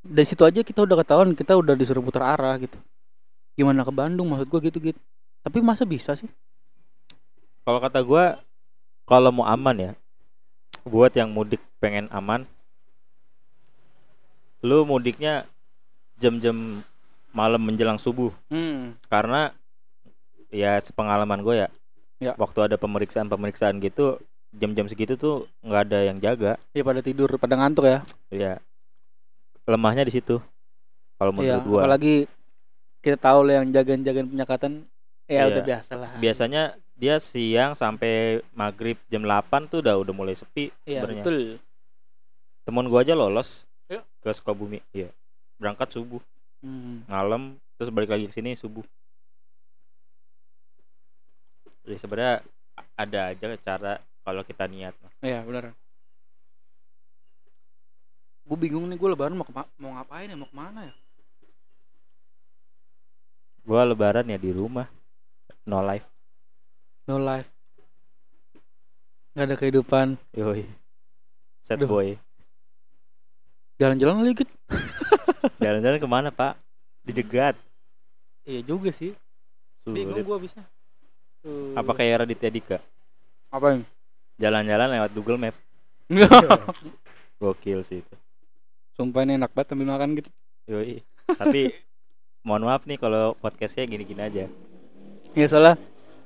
dari 0.00 0.24
situ 0.24 0.40
aja 0.40 0.64
kita 0.64 0.80
udah 0.80 0.96
ketahuan 0.98 1.36
kita 1.36 1.52
udah 1.52 1.76
disuruh 1.76 2.00
putar 2.00 2.24
arah 2.24 2.56
gitu. 2.56 2.80
Gimana 3.52 3.84
ke 3.84 3.92
Bandung 3.92 4.32
maksud 4.32 4.48
gua 4.48 4.60
gitu 4.60 4.80
gitu. 4.80 5.00
Tapi 5.44 5.60
masa 5.60 5.84
bisa 5.84 6.16
sih? 6.16 6.32
Kalau 7.62 7.76
kata 7.78 8.00
gua 8.00 8.40
kalau 9.04 9.28
mau 9.28 9.44
aman 9.44 9.76
ya 9.76 9.92
buat 10.82 11.12
yang 11.12 11.28
mudik 11.28 11.60
pengen 11.76 12.08
aman 12.08 12.48
lu 14.62 14.82
mudiknya 14.82 15.44
jam-jam 16.16 16.80
malam 17.32 17.58
menjelang 17.58 17.96
subuh 17.96 18.30
Hmm. 18.46 18.94
karena 19.06 19.50
ya 20.48 20.76
sepengalaman 20.78 21.40
gue 21.40 21.56
ya, 21.58 21.68
Ya. 22.20 22.32
waktu 22.36 22.62
ada 22.62 22.76
pemeriksaan 22.76 23.26
pemeriksaan 23.26 23.76
gitu 23.78 24.20
jam-jam 24.52 24.84
segitu 24.84 25.16
tuh 25.16 25.48
nggak 25.60 25.82
ada 25.86 25.98
yang 26.04 26.18
jaga 26.18 26.60
Iya 26.70 26.84
pada 26.84 27.00
tidur, 27.00 27.32
pada 27.34 27.56
ngantuk 27.56 27.82
ya. 27.82 28.04
ya 28.28 28.60
lemahnya 29.64 30.04
di 30.04 30.12
situ 30.12 30.38
kalau 31.16 31.32
menurut 31.32 31.64
gua 31.64 31.80
apalagi 31.82 32.26
kita 32.98 33.16
tahu 33.16 33.42
lah 33.42 33.58
yang 33.58 33.70
jagain-jagain 33.70 34.26
penyekatan 34.26 34.72
ya 35.24 35.34
Iya. 35.40 35.48
udah 35.48 35.62
biasa 35.64 35.92
lah. 35.94 36.10
biasanya 36.16 36.62
dia 36.92 37.16
siang 37.16 37.72
sampai 37.72 38.38
maghrib 38.52 39.00
jam 39.08 39.22
8 39.22 39.40
tuh 39.66 39.80
udah 39.80 39.96
udah 39.96 40.12
mulai 40.12 40.34
sepi 40.34 40.68
Iya, 40.84 41.00
sebenarnya 41.00 41.24
betul. 41.24 41.38
temen 42.62 42.86
gua 42.86 43.00
aja 43.00 43.14
lolos 43.14 43.64
Iya. 43.88 44.04
ke 44.20 44.30
Sukabumi 44.30 44.78
iya 44.92 45.08
berangkat 45.56 45.90
subuh 45.90 46.20
Hmm. 46.62 47.02
malam 47.10 47.58
terus 47.76 47.90
balik 47.90 48.10
lagi 48.14 48.30
ke 48.30 48.34
sini 48.38 48.54
subuh 48.54 48.86
jadi 51.82 51.98
sebenarnya 51.98 52.34
a- 52.78 52.90
ada 53.02 53.20
aja 53.34 53.46
cara 53.58 53.92
kalau 54.22 54.42
kita 54.46 54.64
niat 54.70 54.94
Iya, 55.22 55.42
benar. 55.46 55.74
Gue 58.46 58.58
bingung 58.58 58.86
nih 58.90 58.98
gue 58.98 59.08
lebaran 59.10 59.38
mau 59.38 59.46
mau 59.78 59.90
ngapain 59.98 60.30
ya, 60.30 60.34
mau 60.38 60.46
ke 60.50 60.54
mana 60.54 60.80
ya? 60.90 60.94
gua 63.62 63.86
lebaran 63.86 64.26
ya 64.26 64.38
di 64.38 64.50
rumah 64.50 64.86
no 65.66 65.78
life 65.82 66.06
No 67.02 67.18
life. 67.18 67.50
Gak 69.34 69.50
ada 69.50 69.54
kehidupan. 69.58 70.14
yoi 70.38 70.66
sad 71.66 71.82
Aduh. 71.82 71.90
boy 71.90 72.08
Jalan-jalan 73.80 74.22
lagi 74.22 74.46
gitu. 74.46 74.54
jalan-jalan 75.62 75.98
ke 75.98 76.08
mana 76.08 76.28
pak? 76.30 76.58
Dijegat. 77.02 77.58
Iya 78.46 78.60
juga 78.62 78.90
sih. 78.94 79.14
Bingung 79.86 80.14
sulit 80.14 80.26
gue 80.26 80.38
bisa. 80.46 80.60
Tuh. 81.42 81.74
apa 81.74 81.90
kayak 81.98 82.22
Raditya 82.22 82.50
Dika? 82.54 82.78
Apa 83.50 83.74
yang? 83.74 83.82
jalan-jalan 84.40 84.88
lewat 84.98 85.10
Google 85.14 85.38
Map. 85.38 85.56
Gokil 87.42 87.82
sih 87.86 88.02
itu. 88.02 88.14
Sumpah 88.98 89.22
ini 89.22 89.38
enak 89.38 89.54
banget 89.54 89.74
sambil 89.74 89.88
makan 89.90 90.18
gitu. 90.18 90.30
yoi. 90.66 91.02
Tapi 91.26 91.74
mohon 92.46 92.66
maaf 92.66 92.82
nih 92.86 92.98
kalau 92.98 93.38
podcastnya 93.38 93.86
gini-gini 93.86 94.22
aja. 94.22 94.44
Iya 95.32 95.46
soalnya 95.48 95.74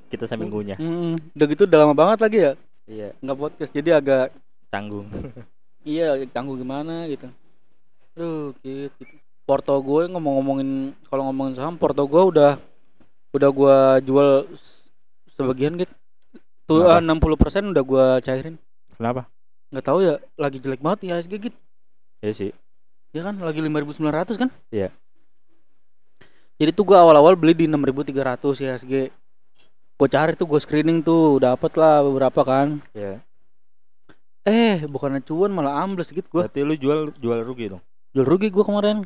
kita 0.09 0.25
sambil 0.25 0.49
ngunyah. 0.49 0.77
Hmm, 0.77 1.15
udah 1.37 1.45
gitu 1.47 1.63
udah 1.69 1.79
lama 1.85 1.95
banget 1.95 2.19
lagi 2.25 2.37
ya? 2.41 2.51
Iya. 2.89 3.09
Nggak 3.21 3.37
podcast 3.37 3.71
jadi 3.73 3.89
agak 4.01 4.33
canggung. 4.73 5.07
Iya 5.87 6.19
tangguh 6.29 6.59
gimana 6.59 7.07
gitu. 7.07 7.31
Aduh 8.17 8.57
gitu. 8.65 9.05
Porto 9.45 9.77
gue 9.77 10.09
ngomong-ngomongin 10.09 10.97
kalau 11.05 11.29
ngomongin 11.29 11.53
saham 11.53 11.77
Porto 11.77 12.01
gue 12.09 12.23
udah 12.33 12.57
udah 13.29 13.49
gue 13.53 13.77
jual 14.09 14.29
sebagian 15.37 15.77
gitu. 15.77 15.93
Tuh 16.65 16.81
Kenapa? 16.81 16.97
enam 16.99 17.17
puluh 17.21 17.37
persen 17.37 17.69
udah 17.69 17.83
gue 17.85 18.05
cairin. 18.25 18.57
kenapa 18.97 19.29
Nggak 19.69 19.85
tahu 19.85 19.99
ya 20.01 20.17
lagi 20.33 20.57
jelek 20.57 20.81
banget 20.81 21.05
ya 21.05 21.21
IHSG 21.21 21.33
gitu. 21.37 21.57
ya 22.25 22.31
sih 22.33 22.51
Ya 23.13 23.21
kan 23.23 23.37
lagi 23.39 23.61
5.900 23.61 24.35
kan? 24.35 24.49
Iya. 24.73 24.89
Jadi 26.57 26.71
tuh 26.73 26.83
gua 26.89 27.05
awal-awal 27.05 27.37
beli 27.37 27.53
di 27.53 27.65
6.300 27.69 28.57
IHSG. 28.57 28.93
Gue 29.97 30.07
cari 30.09 30.33
tuh 30.33 30.49
gue 30.49 30.59
screening 30.59 31.05
tuh 31.05 31.37
dapet 31.37 31.71
lah 31.77 32.01
beberapa 32.01 32.41
kan. 32.41 32.81
ya 32.97 33.21
Eh 34.47 34.81
bukannya 34.87 35.21
cuan 35.21 35.51
malah 35.53 35.83
ambles 35.85 36.09
gitu 36.09 36.25
gua. 36.31 36.47
berarti 36.47 36.65
lu 36.65 36.73
jual 36.79 37.11
jual 37.19 37.39
rugi 37.45 37.75
dong 37.77 37.83
Jual 38.17 38.25
rugi 38.25 38.49
gua 38.49 38.65
kemarin. 38.65 39.05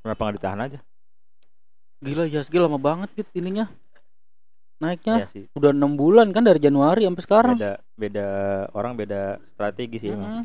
kenapa 0.00 0.20
nggak 0.24 0.36
ditahan 0.40 0.60
aja 0.64 0.78
Gila 2.00 2.24
IHSG 2.26 2.56
lama 2.56 2.80
banget 2.80 3.12
gitu 3.14 3.30
ininya. 3.36 3.68
Naiknya 4.80 5.22
Iya 5.22 5.26
sih 5.28 5.44
udah 5.54 5.70
enam 5.76 5.94
bulan 5.94 6.32
kan 6.32 6.42
dari 6.42 6.56
Januari 6.58 7.04
sampai 7.04 7.22
sekarang. 7.22 7.54
beda 7.60 7.72
beda 7.94 8.26
orang 8.72 8.92
beda 8.96 9.20
strategi 9.44 10.00
sih 10.00 10.08
emang 10.10 10.40
Mm-mm. 10.40 10.44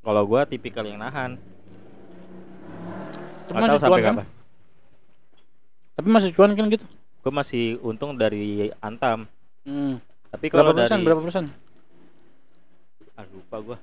kalau 0.00 0.22
gua 0.24 0.46
tipikal 0.46 0.86
yang 0.86 1.02
nahan 1.02 1.36
Cuma 3.50 3.66
nggak 3.66 3.82
tahu 3.82 3.82
sampai 3.82 4.00
kan? 4.00 4.14
kapan 4.16 4.26
Tapi 5.98 6.08
masih 6.08 6.30
cuan 6.32 6.52
kan 6.56 6.66
gitu. 6.70 6.86
gua 7.20 7.32
masih 7.42 7.76
untung 7.82 8.14
dari 8.16 8.70
Antam 8.80 9.26
Hmm. 9.64 9.96
tapi 10.28 10.46
Berapa 10.52 10.72
kalau 10.72 10.72
persen? 10.76 10.98
dari 11.00 11.04
Berapa 11.08 11.22
persen? 11.24 11.44
ah 13.14 13.26
lupa 13.30 13.56
gua 13.62 13.78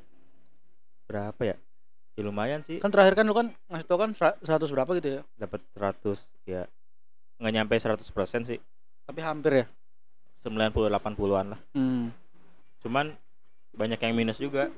berapa 1.07 1.41
ya 1.43 1.55
ya 2.21 2.23
lumayan 2.23 2.61
sih 2.61 2.77
Kan 2.77 2.89
terakhir 2.89 3.13
kan 3.13 3.25
lu 3.25 3.33
kan 3.33 3.49
ngasih 3.65 3.85
tau 3.85 3.97
kan 3.97 4.13
sera- 4.13 4.37
100 4.39 4.69
berapa 4.69 4.91
gitu 4.95 5.09
ya. 5.11 5.21
dapat 5.35 5.59
100 5.73 6.21
ya 6.45 6.69
nggak 7.37 7.51
nyampe 7.51 7.73
100% 7.75 8.05
sih 8.45 8.61
Tapi 9.03 9.19
hampir 9.19 9.51
ya. 9.55 9.65
90 10.41 10.87
80-an 10.87 11.45
lah 11.49 11.61
Hmm. 11.71 12.13
cuman 12.79 13.13
banyak 13.71 13.97
yang 13.99 14.13
minus 14.15 14.37
juga 14.37 14.69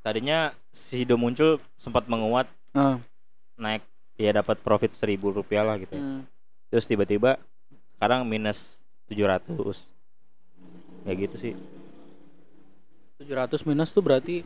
tadinya 0.00 0.52
si 0.68 1.00
Sido 1.00 1.14
muncul 1.14 1.58
sempat 1.74 2.06
menguat 2.06 2.46
Nah. 2.70 2.98
naik 3.54 3.82
ya 4.14 4.30
dapat 4.32 4.58
profit 4.58 4.90
seribu 4.92 5.30
rupiah 5.32 5.62
lah 5.62 5.74
gitu 5.76 5.90
ya. 5.90 6.02
Hmm. 6.02 6.22
terus 6.68 6.84
tiba-tiba 6.84 7.38
sekarang 7.94 8.22
minus 8.22 8.78
700 9.06 9.82
ya 11.04 11.12
gitu 11.14 11.36
sih 11.36 11.54
700 13.16 13.62
minus 13.64 13.90
tuh 13.90 14.02
berarti 14.02 14.42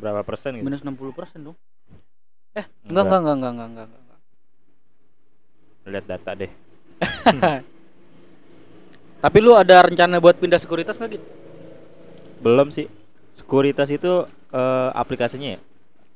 berapa 0.00 0.22
persen 0.24 0.56
gitu 0.56 0.64
minus 0.66 0.80
60 0.80 1.12
persen 1.12 1.40
dong. 1.44 1.56
Eh, 2.52 2.66
enggak 2.88 3.04
enggak 3.06 3.20
enggak 3.20 3.36
enggak 3.36 3.52
enggak 3.52 3.66
enggak. 3.70 3.88
enggak. 3.94 4.18
lihat 5.86 6.06
data 6.06 6.30
deh 6.34 6.50
Tapi 9.20 9.38
lu 9.44 9.52
ada 9.52 9.84
rencana 9.84 10.16
buat 10.16 10.40
pindah 10.40 10.56
sekuritas 10.56 10.96
nggak 10.96 11.10
gitu? 11.14 11.26
belum 12.40 12.72
sih 12.72 12.88
sekuritas 13.36 13.92
itu 13.92 14.24
eh, 14.50 14.90
aplikasinya 14.96 15.56
ya 15.56 15.60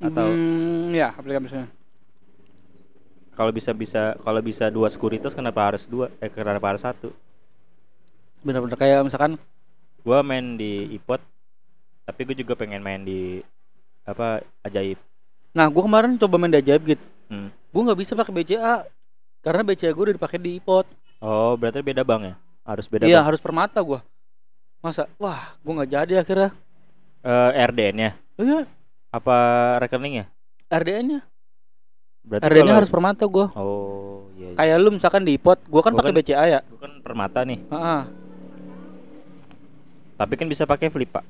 atau 0.01 0.25
Hmm, 0.27 0.89
ya 0.91 1.13
aplikasinya. 1.13 1.69
kalau 3.35 3.51
bisa 3.51 3.71
bisa 3.75 4.15
kalau 4.23 4.41
bisa 4.41 4.65
dua 4.71 4.87
sekuritas 4.89 5.35
kenapa 5.37 5.61
harus 5.69 5.85
dua 5.85 6.07
eh 6.17 6.31
kenapa 6.31 6.65
harus 6.73 6.81
satu 6.81 7.13
Bener-bener 8.45 8.77
kayak 8.77 9.01
misalkan 9.03 9.37
gua 10.01 10.21
main 10.21 10.55
di 10.55 10.93
ipot 10.93 11.21
tapi 12.05 12.21
gue 12.23 12.37
juga 12.37 12.53
pengen 12.53 12.85
main 12.85 13.01
di 13.01 13.41
apa 14.05 14.27
ajaib 14.61 15.01
Nah, 15.51 15.65
gua 15.67 15.83
kemarin 15.83 16.15
coba 16.15 16.35
main 16.35 16.51
di 16.51 16.59
ajaib 16.59 16.83
gitu. 16.85 17.05
Hmm. 17.25 17.47
Gua 17.69 17.81
nggak 17.85 17.95
bisa 17.97 18.11
pakai 18.11 18.33
BCA 18.33 18.83
karena 19.39 19.61
BCA 19.63 19.91
gua 19.91 20.03
udah 20.05 20.15
dipakai 20.15 20.35
di 20.35 20.59
iPod. 20.59 20.83
oh 21.17 21.55
berarti 21.55 21.79
beda 21.79 22.03
bang 22.03 22.21
ya 22.25 22.35
harus 22.61 22.85
beda 22.85 23.03
Iya, 23.03 23.17
bang 23.17 23.25
harus 23.25 23.39
permata 23.39 23.79
gua. 23.79 24.03
Masa? 24.79 25.07
Wah, 25.15 25.55
gua 25.59 25.79
nggak 25.79 25.91
jadi 25.91 26.13
akhirnya. 26.19 26.51
Eh, 27.21 27.51
RDN 27.65 27.95
nya 27.95 28.11
Oh 28.35 28.43
iya, 28.43 28.67
apa 29.09 29.35
rekeningnya 29.79 30.27
RDN-nya. 30.67 31.23
berarti 32.21 32.43
RDN-nya 32.43 32.61
kalau- 32.67 32.77
harus 32.77 32.91
permata 32.91 33.23
gua. 33.25 33.47
oh 33.55 34.27
iya, 34.35 34.51
iya. 34.51 34.57
Kayak 34.59 34.75
lu 34.77 34.89
misalkan 34.91 35.23
di 35.23 35.31
iPod, 35.33 35.57
gua 35.65 35.81
kan 35.81 35.93
pakai 35.93 36.11
kan- 36.11 36.19
BCA 36.19 36.43
ya. 36.47 36.59
bukan 36.67 36.99
permata 36.99 37.41
nih 37.41 37.63
Heeh. 37.65 38.01
tapi 40.15 40.33
kan 40.33 40.47
bisa 40.47 40.63
pakai 40.63 40.87
flip 40.87 41.09
pak 41.09 41.23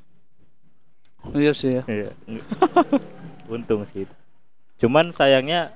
Iya 1.32 1.52
sih 1.52 1.70
ya. 1.72 1.82
Iya. 1.84 2.10
untung 3.48 3.86
sih 3.86 4.02
itu. 4.02 4.14
cuman 4.76 5.08
sayangnya 5.08 5.72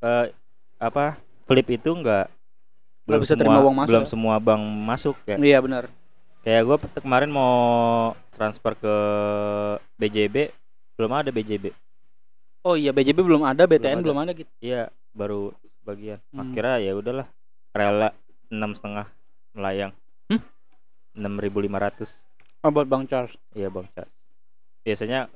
eh 0.00 0.32
apa 0.76 1.20
flip 1.44 1.68
itu 1.68 1.92
enggak 1.92 2.26
Nggak 3.04 3.20
bisa 3.20 3.34
terima 3.34 3.60
uang 3.60 3.76
masuk 3.76 3.88
belum 3.88 4.02
ya? 4.02 4.08
semua 4.08 4.34
bank 4.38 4.62
masuk 4.80 5.16
ya 5.24 5.36
Iya 5.36 5.58
benar. 5.60 5.84
kayak 6.40 6.62
gue 6.62 6.76
kemarin 6.96 7.28
mau 7.28 7.54
transfer 8.32 8.72
ke 8.74 8.94
BJB 9.96 10.50
belum 10.94 11.12
ada 11.12 11.30
BJB 11.30 11.70
Oh 12.60 12.74
iya, 12.74 12.90
BJB 12.90 13.20
belum 13.20 13.40
ada, 13.40 13.64
BTN 13.64 13.98
ada. 13.98 14.02
belum 14.02 14.18
ada, 14.18 14.32
gitu. 14.32 14.48
iya 14.58 14.88
baru 15.12 15.52
sebagian 15.76 16.20
Hmm. 16.28 16.40
akhirnya 16.42 16.76
ya 16.78 16.92
udahlah 16.92 17.26
rela 17.70 18.10
enam 18.48 18.72
setengah 18.72 19.06
melayang 19.52 19.92
Hmm? 20.26 20.40
enam 21.12 21.34
ribu 21.36 21.58
lima 21.58 21.76
ratus 21.78 22.14
Oh, 22.60 22.68
buat 22.68 22.84
Bang 22.84 23.08
Charles. 23.08 23.32
iya 23.52 23.66
bang 23.66 23.88
Cas 23.90 24.08
biasanya 24.80 25.28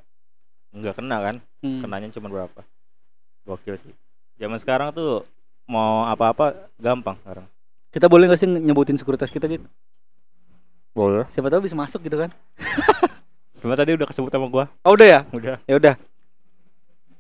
nggak 0.71 0.97
kena 0.97 1.17
kan 1.21 1.37
Hmm. 1.61 1.81
kenanya 1.81 2.13
cuma 2.13 2.29
berapa 2.29 2.61
gokil 3.43 3.77
sih 3.79 3.93
zaman 4.37 4.57
sekarang 4.57 4.93
tuh 4.93 5.25
mau 5.65 6.05
apa-apa 6.05 6.69
gampang 6.77 7.17
sekarang 7.21 7.47
Kita 7.89 8.05
boleh 8.05 8.27
gak 8.27 8.37
sih 8.37 8.49
nyebutin 8.51 8.99
sekuritas 8.99 9.31
kita 9.31 9.47
gitu? 9.47 9.65
boleh 10.91 11.25
Siapa 11.31 11.47
tahu 11.47 11.63
bisa 11.63 11.73
masuk 11.73 12.03
gitu 12.03 12.19
kan? 12.19 12.29
cuma 13.61 13.73
tadi 13.73 13.95
udah 13.95 14.05
kesebut 14.05 14.29
sama 14.29 14.45
gua 14.47 14.65
Oh 14.83 14.93
udah 14.93 15.07
ya? 15.07 15.21
udah 15.31 15.57
Ya 15.65 15.75
udah. 15.77 15.95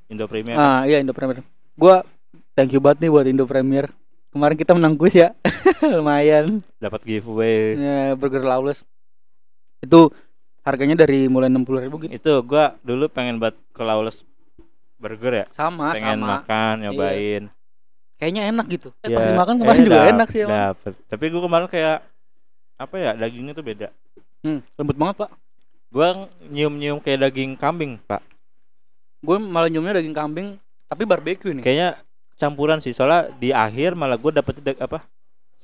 Indo 0.06 0.26
Premier 0.26 0.54
Ah 0.54 0.84
iya 0.84 1.00
Indo 1.00 1.12
Premier. 1.12 1.40
Gua 1.73 2.04
thank 2.52 2.70
you 2.70 2.80
banget 2.80 3.00
nih 3.00 3.11
buat 3.11 3.25
Indo 3.25 3.44
Premier. 3.44 3.88
Kemarin 4.28 4.56
kita 4.58 4.75
menang 4.75 4.94
kuis 4.94 5.14
ya. 5.14 5.32
Lumayan. 5.80 6.61
dapat 6.76 7.00
giveaway 7.00 7.78
Ya, 7.78 7.99
Burger 8.12 8.42
Lawless. 8.42 8.82
Itu 9.85 10.00
harganya 10.64 10.97
dari 10.97 11.29
mulai 11.29 11.53
60.000 11.53 11.85
ribu 11.85 11.97
gitu. 12.00 12.11
Itu 12.11 12.33
gua 12.41 12.75
dulu 12.81 13.05
pengen 13.12 13.37
buat 13.37 13.53
ke 13.76 13.83
Lawless 13.85 14.25
Burger 14.97 15.45
ya. 15.45 15.47
Sama, 15.53 15.93
pengen 15.93 16.19
sama. 16.19 16.41
makan, 16.41 16.75
nyobain. 16.88 17.43
Kayaknya 18.17 18.43
enak 18.49 18.67
gitu. 18.73 18.88
Eh, 19.05 19.12
Ya, 19.12 19.17
pas 19.21 19.25
dimakan 19.29 19.55
kemarin 19.61 19.81
juga 19.85 20.00
dap- 20.00 20.12
enak 20.17 20.29
sih 20.33 20.41
emang. 20.43 20.57
dapet. 20.73 20.93
Tapi 21.12 21.25
gua 21.29 21.43
kemarin 21.45 21.69
kayak 21.69 21.99
apa 22.75 22.95
ya 22.97 23.11
dagingnya 23.14 23.53
tuh 23.53 23.64
beda. 23.64 23.88
Hmm, 24.41 24.61
lembut 24.76 24.97
banget, 24.97 25.17
Pak. 25.25 25.31
Gua 25.93 26.07
nyium-nyium 26.49 26.99
kayak 26.99 27.29
daging 27.29 27.55
kambing, 27.55 28.00
Pak. 28.09 28.25
Gue 29.25 29.41
malah 29.41 29.73
nyiumnya 29.73 30.00
daging 30.00 30.12
kambing 30.12 30.49
tapi 30.85 31.09
barbeque 31.09 31.49
nih. 31.49 31.64
Kayaknya 31.64 31.88
campuran 32.37 32.79
sih. 32.85 32.93
Soalnya 32.93 33.33
di 33.41 33.57
akhir 33.57 33.97
malah 33.97 34.21
gua 34.21 34.37
dapet 34.37 34.61
apa? 34.76 35.00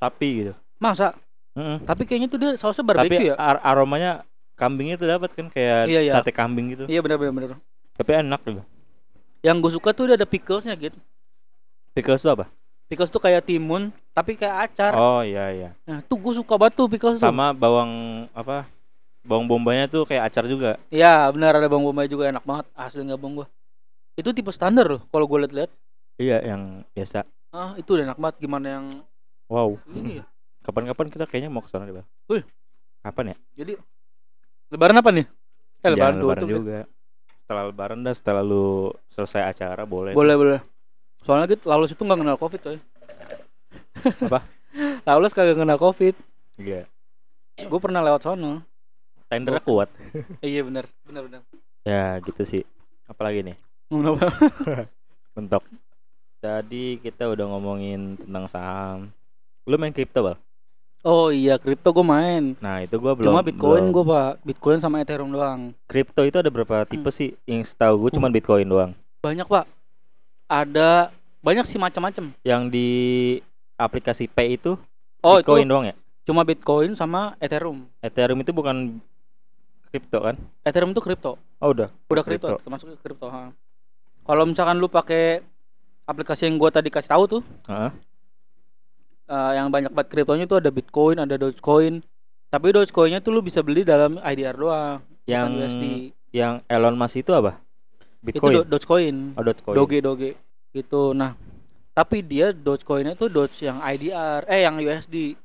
Sapi 0.01 0.29
gitu. 0.45 0.53
Masa? 0.81 1.13
Mm-mm. 1.51 1.77
Tapi 1.83 2.03
kayaknya 2.07 2.27
tuh 2.31 2.39
dia 2.39 2.51
sausnya 2.55 2.83
Tapi 2.83 2.95
barbeque 3.11 3.27
ya. 3.31 3.35
ar- 3.35 3.63
aromanya 3.63 4.23
kambingnya 4.55 4.95
tuh 4.95 5.07
dapat 5.09 5.29
kan 5.35 5.47
kayak 5.51 5.89
Iya, 5.91 5.99
iya. 6.07 6.11
sate 6.15 6.31
kambing 6.31 6.71
gitu. 6.75 6.83
Iya 6.87 7.03
benar 7.03 7.17
benar 7.19 7.33
benar. 7.35 7.49
Tapi 7.97 8.11
enak 8.23 8.41
juga. 8.47 8.63
Yang 9.43 9.57
gue 9.67 9.71
suka 9.75 9.89
tuh 9.91 10.03
dia 10.07 10.15
ada 10.15 10.27
picklesnya 10.27 10.73
gitu. 10.79 10.95
Pickles 11.91 12.23
tuh 12.23 12.31
apa? 12.31 12.45
Pickles 12.87 13.11
tuh 13.11 13.19
kayak 13.19 13.43
timun 13.43 13.91
tapi 14.15 14.39
kayak 14.39 14.71
acar. 14.71 14.91
Oh 14.95 15.19
iya 15.23 15.51
iya. 15.51 15.69
Nah, 15.83 15.99
tuh 16.05 16.15
gue 16.19 16.33
suka 16.39 16.55
banget 16.55 16.79
tuh 16.79 16.87
pickles 16.87 17.19
tuh. 17.19 17.27
Sama 17.27 17.51
bawang 17.51 18.25
apa? 18.31 18.63
Bawang 19.27 19.45
bombanya 19.45 19.91
tuh 19.91 20.07
kayak 20.07 20.31
acar 20.31 20.47
juga. 20.47 20.79
Iya, 20.87 21.27
benar 21.35 21.59
ada 21.59 21.67
bawang 21.67 21.91
bombay 21.91 22.07
juga 22.07 22.31
enak 22.31 22.47
banget. 22.47 22.65
Asli 22.73 23.03
nggak 23.03 23.19
bohong 23.19 23.43
gua. 23.43 23.47
Itu 24.15 24.31
tipe 24.31 24.51
standar 24.55 24.87
loh 24.87 25.01
kalau 25.11 25.27
gue 25.27 25.39
liat-liat. 25.45 25.71
Iya, 26.15 26.37
yang 26.47 26.85
biasa. 26.95 27.27
Ah, 27.51 27.75
itu 27.75 27.91
udah 27.91 28.07
enak 28.07 28.19
banget 28.19 28.35
gimana 28.39 28.67
yang 28.79 28.85
Wow. 29.51 29.75
ini 29.91 30.23
ya. 30.23 30.25
Kapan-kapan 30.61 31.07
kita 31.09 31.25
kayaknya 31.25 31.49
mau 31.49 31.65
ke 31.65 31.69
sana 31.73 31.89
deh, 31.89 31.95
Bang. 31.97 32.07
Wih. 32.29 32.43
Kapan 33.01 33.33
ya? 33.33 33.37
Jadi 33.57 33.73
lebaran 34.69 34.97
apa 35.01 35.09
nih? 35.09 35.25
Eh, 35.81 35.89
lebaran, 35.89 35.97
Jangan 35.97 36.21
lebaran 36.21 36.41
tutup 36.41 36.49
ya. 36.49 36.57
juga. 36.61 36.79
Setelah 37.41 37.63
lebaran 37.73 37.99
dah, 38.05 38.13
setelah 38.13 38.43
lu 38.45 38.93
selesai 39.09 39.41
acara 39.41 39.83
boleh. 39.89 40.13
Boleh, 40.13 40.35
boleh. 40.37 40.59
Soalnya 41.25 41.49
gitu 41.53 41.65
Laulus 41.65 41.93
itu 41.93 42.01
nggak 42.01 42.19
kenal 42.21 42.37
Covid, 42.37 42.59
coy. 42.61 42.77
Apa? 44.29 44.39
Laulus 45.09 45.33
kagak 45.33 45.57
kenal 45.57 45.81
Covid. 45.81 46.15
Iya. 46.61 46.85
Gue 47.57 47.79
pernah 47.81 48.05
lewat 48.05 48.21
sono. 48.21 48.61
Tendernya 49.27 49.63
kuat. 49.65 49.89
Eh, 50.45 50.49
iya 50.57 50.61
benar, 50.61 50.85
benar 51.05 51.21
benar. 51.25 51.41
Ya, 51.81 52.21
gitu 52.21 52.45
sih. 52.45 52.63
Apalagi 53.09 53.41
nih? 53.41 53.57
Kenapa? 53.89 54.29
Mentok. 55.33 55.65
Tadi 56.43 56.97
kita 57.01 57.29
udah 57.29 57.45
ngomongin 57.49 58.17
tentang 58.17 58.45
saham. 58.49 59.13
Lu 59.69 59.77
main 59.77 59.93
kripto, 59.93 60.25
Bang? 60.25 60.37
Oh 61.01 61.33
iya, 61.33 61.57
kripto 61.57 61.89
gue 61.89 62.05
main. 62.05 62.53
Nah, 62.61 62.85
itu 62.85 62.93
gua 62.95 63.17
belum 63.17 63.33
Cuma 63.33 63.41
Bitcoin 63.41 63.89
belum- 63.89 63.93
gue 63.93 64.03
pak, 64.05 64.31
Bitcoin 64.45 64.77
sama 64.77 65.01
Ethereum 65.01 65.33
doang. 65.33 65.73
Kripto 65.89 66.21
itu 66.21 66.37
ada 66.37 66.45
berapa 66.47 66.85
tipe 66.85 67.09
sih? 67.09 67.33
Yang 67.43 67.73
setahu 67.73 68.05
gue 68.05 68.11
cuma 68.13 68.29
Hmm. 68.29 68.35
Bitcoin 68.35 68.65
doang. 68.65 68.91
Banyak 69.17 69.49
pak. 69.49 69.65
Ada 70.45 71.09
banyak 71.41 71.65
sih 71.65 71.81
macam-macam. 71.81 72.37
Yang 72.43 72.63
di 72.69 72.89
aplikasi 73.75 74.29
Pay 74.29 74.61
itu 74.61 74.77
Oh 75.19 75.41
Bitcoin 75.41 75.65
itu 75.65 75.69
doang 75.69 75.85
ya? 75.85 75.95
cuma 76.21 76.45
Bitcoin 76.45 76.93
sama 76.93 77.33
Ethereum. 77.37 77.89
Ethereum 77.97 78.37
itu 78.37 78.53
bukan 78.53 79.01
kripto 79.89 80.21
kan? 80.21 80.37
Ethereum 80.61 80.93
itu 80.93 81.01
kripto. 81.01 81.33
Oh, 81.57 81.73
udah. 81.73 81.89
Udah 82.07 82.21
kripto, 82.21 82.61
termasuk 82.61 82.93
kripto. 83.01 83.25
Kalau 84.21 84.43
misalkan 84.45 84.77
lu 84.77 84.85
pakai 84.85 85.41
aplikasi 86.03 86.45
yang 86.45 86.55
gua 86.55 86.69
tadi 86.69 86.87
kasih 86.87 87.09
tahu 87.09 87.23
tuh, 87.27 87.41
Heeh. 87.65 87.89
Eh, 89.31 89.51
yang 89.55 89.71
banyak 89.71 89.89
banget 89.89 90.09
kriptonya 90.11 90.43
tuh 90.43 90.59
ada 90.59 90.67
Bitcoin, 90.67 91.15
ada 91.17 91.35
Dogecoin. 91.35 92.03
Tapi 92.47 92.67
Dogecoinnya 92.69 93.23
tuh 93.23 93.31
lu 93.31 93.39
bisa 93.39 93.63
beli 93.63 93.81
dalam 93.81 94.19
IDR 94.19 94.53
doang, 94.53 94.99
Yang 95.23 95.47
USD. 95.55 95.83
yang 96.31 96.59
Elon 96.67 96.99
Musk 96.99 97.15
itu 97.17 97.31
apa? 97.31 97.55
Itu 98.21 98.37
Bitcoin. 98.37 98.53
Do- 98.53 98.67
Dogecoin. 98.67 99.15
oh, 99.33 99.43
Dogecoin. 99.43 99.75
Doge 99.75 99.97
Doge 99.99 100.31
gitu. 100.71 101.15
Nah, 101.15 101.31
tapi 101.91 102.19
dia 102.19 102.51
Dogecoinnya 102.51 103.15
tuh 103.15 103.27
Doge 103.27 103.55
yang 103.61 103.79
IDR, 103.79 104.43
eh 104.45 104.61
yang 104.61 104.75
USD. 104.77 105.39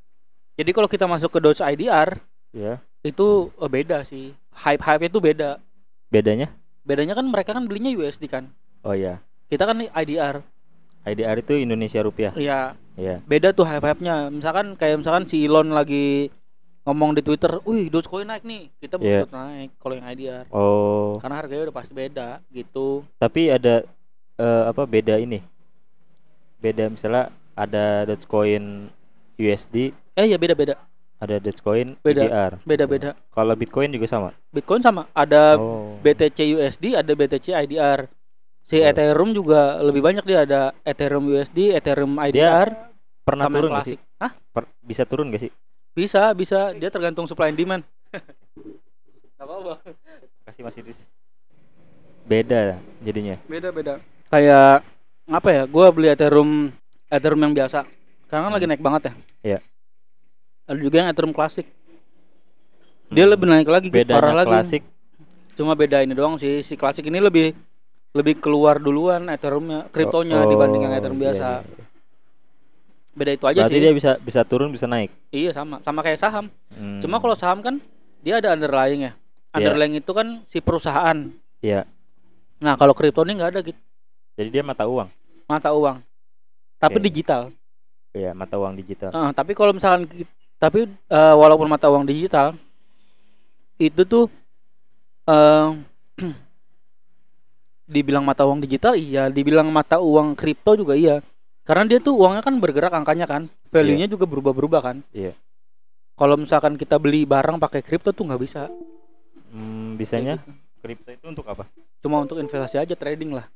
Jadi 0.56 0.70
kalau 0.72 0.88
kita 0.88 1.06
masuk 1.06 1.30
ke 1.30 1.38
Doge 1.38 1.62
IDR 1.62 2.18
Ya. 2.50 2.80
itu 3.00 3.54
eh, 3.54 3.70
beda 3.70 4.02
sih. 4.02 4.34
Hype-hype 4.50 5.06
itu 5.06 5.18
beda. 5.20 5.60
Bedanya? 6.08 6.48
Bedanya 6.82 7.14
kan 7.14 7.26
mereka 7.26 7.50
kan 7.52 7.66
belinya 7.66 7.92
USD 7.92 8.26
kan. 8.26 8.50
Oh 8.82 8.94
iya. 8.94 9.20
Kita 9.46 9.62
kan 9.62 9.78
IDR. 9.78 10.42
IDR 11.06 11.38
itu 11.38 11.54
Indonesia 11.54 12.02
rupiah. 12.02 12.34
Iya, 12.34 12.74
Iya. 12.98 13.22
beda 13.22 13.54
tuh 13.54 13.62
hype-hype-nya. 13.62 14.28
Misalkan 14.28 14.74
kayak 14.74 15.00
misalkan 15.00 15.24
si 15.24 15.46
Elon 15.46 15.70
lagi 15.70 16.28
ngomong 16.82 17.14
di 17.14 17.22
Twitter, 17.22 17.62
"Wih, 17.62 17.86
Dogecoin 17.86 18.26
naik 18.26 18.42
nih." 18.42 18.74
Kita 18.76 18.98
tentu 18.98 19.30
naik 19.30 19.70
kalau 19.78 19.94
yang 19.94 20.06
IDR. 20.06 20.44
Oh, 20.50 21.18
Karena 21.18 21.38
harganya 21.38 21.62
udah 21.64 21.76
pasti 21.76 21.92
beda 21.92 22.42
gitu. 22.50 23.06
tapi 23.16 23.48
ada 23.48 23.86
eh, 24.34 24.62
apa 24.66 24.82
beda 24.84 25.16
ini? 25.16 25.38
Beda 26.58 26.88
misalnya 26.88 27.30
ada 27.54 28.04
Dogecoin 28.04 28.90
USD, 29.36 29.92
Eh 30.16 30.26
ya 30.26 30.36
beda-beda. 30.36 30.76
ada 31.16 31.36
Dogecoin 31.36 31.96
Beda. 32.00 32.22
IDR. 32.24 32.52
Beda-beda. 32.64 33.10
Kalau 33.30 33.54
Bitcoin 33.54 33.88
juga 33.88 34.04
sama. 34.04 34.30
Bitcoin 34.50 34.80
sama, 34.80 35.08
ada 35.12 35.56
oh. 35.56 35.96
BTC 36.00 36.56
USD, 36.56 36.92
ada 36.92 37.12
BTC 37.12 37.52
IDR. 37.54 38.08
Si 38.66 38.76
Oh. 38.76 38.82
Ethereum 38.82 39.30
juga 39.30 39.78
lebih 39.78 40.02
banyak 40.02 40.26
dia 40.26 40.42
ada 40.42 40.60
Ethereum 40.82 41.22
USD, 41.24 41.70
Ethereum 41.72 42.18
IDR, 42.18 42.74
Pernah 43.22 43.46
sama 43.46 43.54
yang 43.54 43.62
turun 43.62 43.70
gak 43.72 43.86
sih? 43.86 43.96
klasik. 43.96 44.18
Hah? 44.18 44.32
Per- 44.50 44.72
bisa 44.82 45.02
turun 45.06 45.26
gak 45.30 45.42
sih? 45.42 45.50
Bisa, 45.94 46.34
bisa. 46.34 46.74
Dia 46.74 46.90
tergantung 46.90 47.24
supply 47.24 47.48
and 47.48 47.56
demand. 47.56 47.82
Gak 49.36 49.44
apa-apa. 49.44 49.74
Kasih 50.44 50.62
masih 50.62 50.80
di 50.82 50.92
beda 52.26 52.74
jadinya. 53.00 53.38
Beda, 53.46 53.70
beda. 53.70 54.02
Kayak 54.26 54.82
apa 55.24 55.48
ya? 55.48 55.62
Gua 55.64 55.86
beli 55.90 56.10
Ethereum 56.10 56.74
Ethereum 57.06 57.40
yang 57.40 57.54
biasa. 57.54 57.86
Karena 58.26 58.42
kan 58.42 58.52
lagi 58.52 58.66
Hmm. 58.66 58.72
naik 58.74 58.82
banget 58.82 59.02
ya. 59.02 59.12
Iya. 59.44 59.58
Ada 60.66 60.78
juga 60.80 60.96
yang 60.98 61.08
Ethereum 61.08 61.30
klasik. 61.30 61.66
Dia 63.06 63.22
Hmm. 63.22 63.32
lebih 63.32 63.46
naik 63.46 63.68
lagi, 63.68 63.86
bedanya 63.86 64.18
parah 64.18 64.34
lagi. 64.34 64.50
klasik 64.50 64.82
Cuma 65.54 65.72
beda 65.72 66.02
ini 66.02 66.12
doang 66.12 66.34
sih. 66.34 66.60
Si 66.60 66.74
klasik 66.74 67.06
ini 67.06 67.16
lebih 67.16 67.54
lebih 68.16 68.40
keluar 68.40 68.80
duluan 68.80 69.28
Ethereumnya, 69.28 69.92
kriptonya 69.92 70.40
Oh, 70.40 70.48
dibanding 70.48 70.82
yang 70.82 70.94
Ethereum 70.94 71.18
iya, 71.18 71.24
biasa. 71.28 71.48
iya. 71.60 71.84
Beda 73.12 73.32
itu 73.32 73.44
aja 73.44 73.58
Berarti 73.62 73.76
sih. 73.76 73.82
dia 73.82 73.92
bisa 73.92 74.10
bisa 74.18 74.40
turun 74.42 74.68
bisa 74.68 74.84
naik. 74.84 75.08
Iya 75.28 75.52
sama, 75.52 75.80
sama 75.80 76.00
kayak 76.00 76.20
saham. 76.20 76.48
Hmm. 76.68 77.00
Cuma 77.00 77.16
kalau 77.16 77.32
saham 77.32 77.60
kan 77.60 77.80
dia 78.20 78.40
ada 78.40 78.52
underlying 78.52 79.04
ya. 79.04 79.12
Underlying 79.52 79.96
itu 79.96 80.10
kan 80.10 80.44
si 80.46 80.60
perusahaan. 80.60 81.28
Iya. 81.60 81.88
Nah 82.56 82.76
kalau 82.76 82.92
kripto 82.92 83.20
ini 83.22 83.36
nggak 83.36 83.50
ada 83.52 83.60
gitu 83.62 83.80
jadi 84.32 84.48
dia 84.50 84.60
mata 84.60 84.84
uang. 84.84 85.08
mata 85.46 85.72
uang, 85.72 86.02
tapi 86.76 86.98
Oke. 86.98 87.06
digital. 87.06 87.48
Iya, 88.12 88.34
mata 88.34 88.58
uang 88.58 88.74
digital. 88.74 89.08
Ah, 89.14 89.30
tapi 89.30 89.54
kalau 89.54 89.72
misalkan 89.72 90.04
tapi 90.56 90.84
eh, 90.88 91.34
walaupun 91.34 91.64
mata 91.64 91.86
uang 91.86 92.02
digital 92.02 92.52
itu 93.76 94.02
tuh 94.02 94.26
eh 95.24 95.68
dibilang 97.86 98.26
mata 98.26 98.42
uang 98.42 98.60
digital 98.60 98.98
iya, 98.98 99.30
dibilang 99.30 99.70
mata 99.70 100.02
uang 100.02 100.34
kripto 100.34 100.74
juga 100.74 100.98
iya. 100.98 101.22
Karena 101.66 101.82
dia 101.82 101.98
tuh 101.98 102.14
uangnya 102.14 102.46
kan 102.46 102.54
bergerak 102.62 102.94
angkanya 102.94 103.26
kan, 103.26 103.50
value-nya 103.74 104.06
juga 104.06 104.22
berubah-berubah 104.22 104.80
kan. 104.86 104.96
Iya. 105.10 105.34
Kalau 106.14 106.38
misalkan 106.38 106.78
kita 106.78 106.94
beli 106.96 107.26
barang 107.26 107.58
pakai 107.58 107.82
kripto 107.82 108.14
tuh 108.14 108.22
nggak 108.22 108.42
bisa. 108.42 108.70
Hmm, 109.50 109.98
bisanya 109.98 110.38
gitu. 110.38 110.52
kripto 110.78 111.10
itu 111.10 111.26
untuk 111.26 111.46
apa? 111.50 111.66
Cuma 111.98 112.22
untuk 112.22 112.38
investasi 112.38 112.78
aja 112.78 112.94
trading 112.94 113.34
lah. 113.34 113.50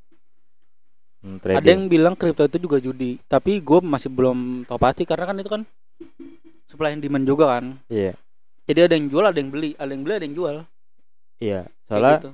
Hmm, 1.22 1.38
Ada 1.38 1.70
yang 1.70 1.86
bilang 1.86 2.18
kripto 2.18 2.50
itu 2.50 2.58
juga 2.58 2.82
judi, 2.82 3.20
tapi 3.30 3.62
gue 3.62 3.78
masih 3.78 4.10
belum 4.10 4.64
tahu 4.66 4.78
pasti 4.80 5.04
karena 5.06 5.24
kan 5.30 5.36
itu 5.38 5.50
kan 5.52 5.62
supply 6.66 6.96
and 6.96 7.04
demand 7.04 7.28
juga 7.28 7.46
kan. 7.46 7.78
Iya. 7.86 8.18
Jadi 8.66 8.80
ada 8.90 8.94
yang 8.98 9.06
jual, 9.06 9.24
ada 9.26 9.38
yang 9.38 9.50
beli, 9.54 9.70
ada 9.78 9.90
yang 9.92 10.02
beli, 10.02 10.14
ada 10.18 10.24
yang 10.26 10.36
jual. 10.36 10.56
Iya. 11.38 11.60
Kayak 11.66 11.86
Soalnya 11.86 12.14
gitu. 12.18 12.30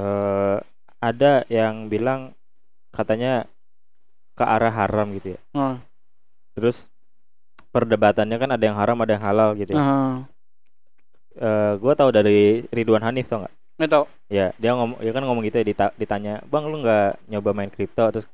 eh, 0.00 0.56
ada 1.00 1.48
yang 1.48 1.88
bilang 1.88 2.36
katanya 2.92 3.48
ke 4.36 4.44
arah 4.44 4.72
haram 4.72 5.08
gitu 5.16 5.36
ya. 5.36 5.40
Nah, 5.56 5.80
Terus 6.56 6.86
perdebatannya 7.70 8.36
kan 8.36 8.50
ada 8.52 8.64
yang 8.64 8.76
haram, 8.78 8.98
ada 9.00 9.12
yang 9.16 9.24
halal 9.24 9.50
gitu 9.56 9.76
ya. 9.76 9.80
nah, 9.80 10.24
Eh, 11.40 11.72
gua 11.78 11.94
tahu 11.94 12.10
dari 12.12 12.66
Ridwan 12.74 13.00
Hanif 13.06 13.30
tau 13.30 13.46
nggak? 13.46 13.54
nggak 13.80 13.90
tahu. 13.90 14.04
Ya, 14.30 14.52
dia 14.60 14.70
ngomong 14.76 14.98
ya 15.02 15.10
kan 15.14 15.22
ngomong 15.26 15.42
gitu 15.46 15.56
ya 15.62 15.66
dita- 15.66 15.94
ditanya, 15.96 16.42
"Bang, 16.52 16.68
lu 16.70 16.82
nggak 16.82 17.16
nyoba 17.30 17.50
main 17.56 17.70
kripto?" 17.72 18.04
Terus 18.12 18.26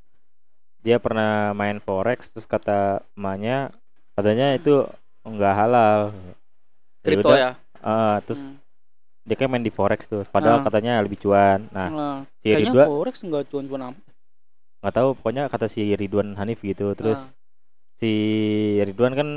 dia 0.83 0.96
pernah 0.98 1.52
main 1.52 1.79
forex 1.83 2.31
terus 2.33 2.46
kata 2.48 3.05
emaknya 3.14 3.70
katanya 4.16 4.57
itu 4.59 4.85
nggak 5.22 5.55
halal. 5.55 6.00
Kripto 7.05 7.31
udah, 7.31 7.38
ya. 7.38 7.50
eh, 7.85 8.16
terus 8.26 8.40
Hmm. 8.42 8.57
Dia 9.27 9.35
kan 9.35 9.51
main 9.51 9.61
di 9.61 9.75
forex 9.75 10.07
tuh, 10.07 10.23
padahal 10.25 10.62
Ah. 10.62 10.65
katanya 10.65 11.03
lebih 11.03 11.19
cuan. 11.19 11.67
Nah, 11.75 11.89
Nah, 11.91 12.17
si 12.39 12.47
kayaknya 12.49 12.71
Ridwan 12.71 12.87
forex 12.89 13.15
nggak 13.21 13.45
cuan-cuan 13.51 13.83
amat. 13.91 14.03
nggak 14.77 14.95
tahu 14.95 15.09
pokoknya 15.19 15.43
kata 15.51 15.67
si 15.67 15.83
Ridwan 15.93 16.39
Hanif 16.39 16.62
gitu. 16.62 16.95
Terus 16.95 17.19
Ah. 17.19 17.35
si 17.99 18.12
Ridwan 18.81 19.12
kan 19.12 19.29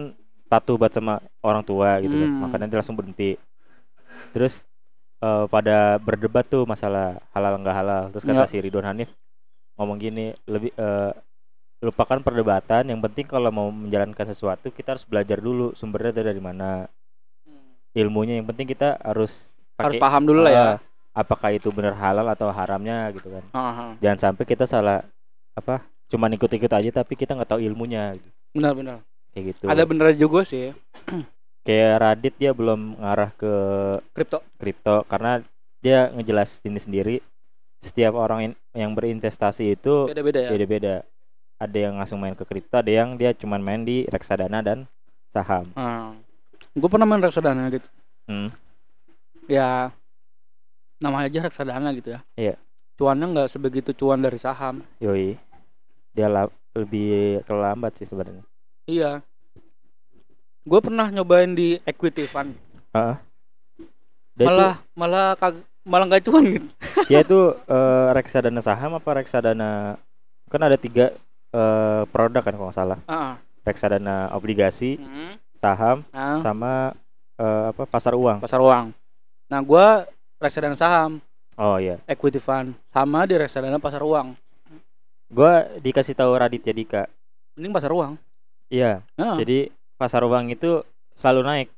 patuh 0.45 0.77
banget 0.77 0.97
sama 0.97 1.17
orang 1.41 1.61
tua 1.61 1.97
gitu 1.99 2.13
kan. 2.13 2.29
Hmm. 2.29 2.41
Makanya 2.45 2.65
dia 2.67 2.79
langsung 2.79 2.95
berhenti. 2.95 3.35
terus 4.29 4.67
eh, 5.19 5.45
pada 5.47 5.95
berdebat 5.97 6.43
tuh 6.45 6.63
masalah 6.63 7.17
halal 7.31 7.55
nggak 7.57 7.75
halal 7.75 8.03
terus 8.11 8.23
kata 8.23 8.43
Ya. 8.43 8.47
si 8.47 8.59
Ridwan 8.59 8.83
Hanif 8.85 9.09
ngomong 9.75 9.95
gini 9.97 10.35
lebih 10.43 10.69
eh, 10.75 11.11
lupakan 11.79 12.19
perdebatan 12.19 12.83
yang 12.87 12.99
penting 12.99 13.23
kalau 13.25 13.47
mau 13.49 13.71
menjalankan 13.71 14.27
sesuatu 14.27 14.69
kita 14.69 14.93
harus 14.95 15.07
belajar 15.07 15.39
dulu 15.39 15.71
sumbernya 15.71 16.11
dari 16.13 16.37
mana 16.37 16.91
ilmunya 17.95 18.37
yang 18.37 18.45
penting 18.45 18.67
kita 18.67 18.99
harus 18.99 19.49
harus 19.79 19.95
pakai, 19.95 20.03
paham 20.03 20.23
dulu 20.27 20.39
lah 20.43 20.51
ya. 20.51 20.67
Apakah 21.15 21.49
itu 21.55 21.71
benar 21.73 21.95
halal 21.97 22.27
atau 22.29 22.51
haramnya 22.51 23.09
gitu 23.15 23.31
kan. 23.31 23.43
Aha. 23.55 23.87
jangan 24.03 24.19
sampai 24.19 24.43
kita 24.45 24.67
salah 24.67 25.01
apa 25.55 25.81
cuman 26.09 26.35
ikut-ikut 26.35 26.69
aja 26.69 26.89
tapi 26.91 27.15
kita 27.15 27.33
nggak 27.33 27.49
tahu 27.55 27.61
ilmunya. 27.63 28.13
Gitu. 28.15 28.29
benar-benar 28.53 29.01
kayak 29.33 29.43
gitu. 29.55 29.63
Ada 29.69 29.83
bener 29.85 30.07
juga 30.17 30.41
sih. 30.43 30.73
Kayak 31.67 32.01
Radit 32.01 32.33
dia 32.39 32.51
belum 32.55 32.97
ngarah 32.97 33.29
ke 33.35 33.53
kripto. 34.15 34.39
kripto 34.57 35.05
karena 35.05 35.43
dia 35.83 36.09
ngejelasin 36.09 36.79
sendiri. 36.81 37.21
Setiap 37.83 38.15
orang 38.15 38.51
in- 38.51 38.59
yang 38.73 38.91
berinvestasi 38.97 39.77
itu 39.77 40.09
beda-beda 40.09 40.39
ya? 40.47 40.49
beda-beda. 40.49 40.95
Ada 41.59 41.77
yang 41.77 41.99
langsung 41.99 42.23
main 42.23 42.33
ke 42.33 42.47
kripto 42.47 42.79
ada 42.79 42.89
yang 42.89 43.19
dia 43.19 43.35
cuman 43.35 43.59
main 43.61 43.83
di 43.83 44.07
reksadana 44.07 44.63
dan 44.63 44.87
saham. 45.35 45.69
Gue 46.73 46.89
pernah 46.89 47.05
main 47.05 47.21
reksadana 47.21 47.69
gitu. 47.69 47.85
Hmm. 48.25 48.49
Ya 49.49 49.89
namanya 51.01 51.25
aja 51.25 51.39
reksadana 51.49 51.89
gitu 51.97 52.13
ya. 52.15 52.21
Iya. 52.37 52.55
cuannya 52.99 53.31
nggak 53.31 53.51
sebegitu 53.55 53.95
cuan 53.95 54.19
dari 54.19 54.35
saham. 54.35 54.83
Yoi. 54.99 55.39
Dia 56.11 56.27
la- 56.27 56.51
lebih 56.75 57.39
terlambat 57.47 57.95
sih 57.95 58.03
sebenarnya. 58.03 58.43
Iya. 58.83 59.23
Gue 60.67 60.79
pernah 60.83 61.07
nyobain 61.07 61.55
di 61.55 61.79
equity 61.87 62.27
fund. 62.27 62.59
Heeh. 62.91 63.15
Dia 64.35 64.45
itu- 64.45 64.51
malah 64.51 64.75
malah 64.99 65.27
kag 65.39 65.63
malah 65.87 66.05
nggak 66.11 66.27
cuan 66.27 66.43
gitu. 66.43 66.67
Dia 67.09 67.23
tuh 67.23 67.55
eh, 67.55 68.07
reksadana 68.11 68.59
saham 68.59 68.99
apa 68.99 69.09
reksadana 69.15 69.95
kan 70.51 70.61
ada 70.61 70.75
tiga 70.75 71.15
eh, 71.55 72.03
produk 72.11 72.43
kan 72.43 72.51
kalau 72.51 72.67
nggak 72.67 72.79
salah. 72.83 72.99
Ah, 73.07 73.39
reksadana 73.63 74.35
obligasi 74.35 74.99
hmm. 74.99 75.39
saham 75.55 76.03
nah, 76.11 76.43
sama 76.43 76.91
eh, 77.39 77.71
apa 77.71 77.87
pasar 77.87 78.11
uang. 78.11 78.43
Pasar 78.43 78.59
uang 78.59 78.91
nah 79.49 79.59
gue 79.65 79.87
reksadana 80.39 80.79
saham. 80.79 81.19
Oh 81.59 81.75
iya. 81.75 81.99
Equity 82.07 82.39
fund. 82.39 82.71
Sama 82.95 83.27
di 83.27 83.35
reksadana 83.35 83.77
pasar 83.77 83.99
uang. 83.99 84.31
Gua 85.29 85.67
dikasih 85.77 86.15
tahu 86.15 86.31
Raditya 86.33 86.73
Dika. 86.73 87.03
Mending 87.59 87.75
pasar 87.75 87.91
uang. 87.91 88.15
Iya. 88.71 89.03
Ah, 89.19 89.35
jadi 89.35 89.69
pasar 89.99 90.23
uang 90.23 90.55
itu 90.55 90.81
selalu 91.19 91.41
naik. 91.43 91.69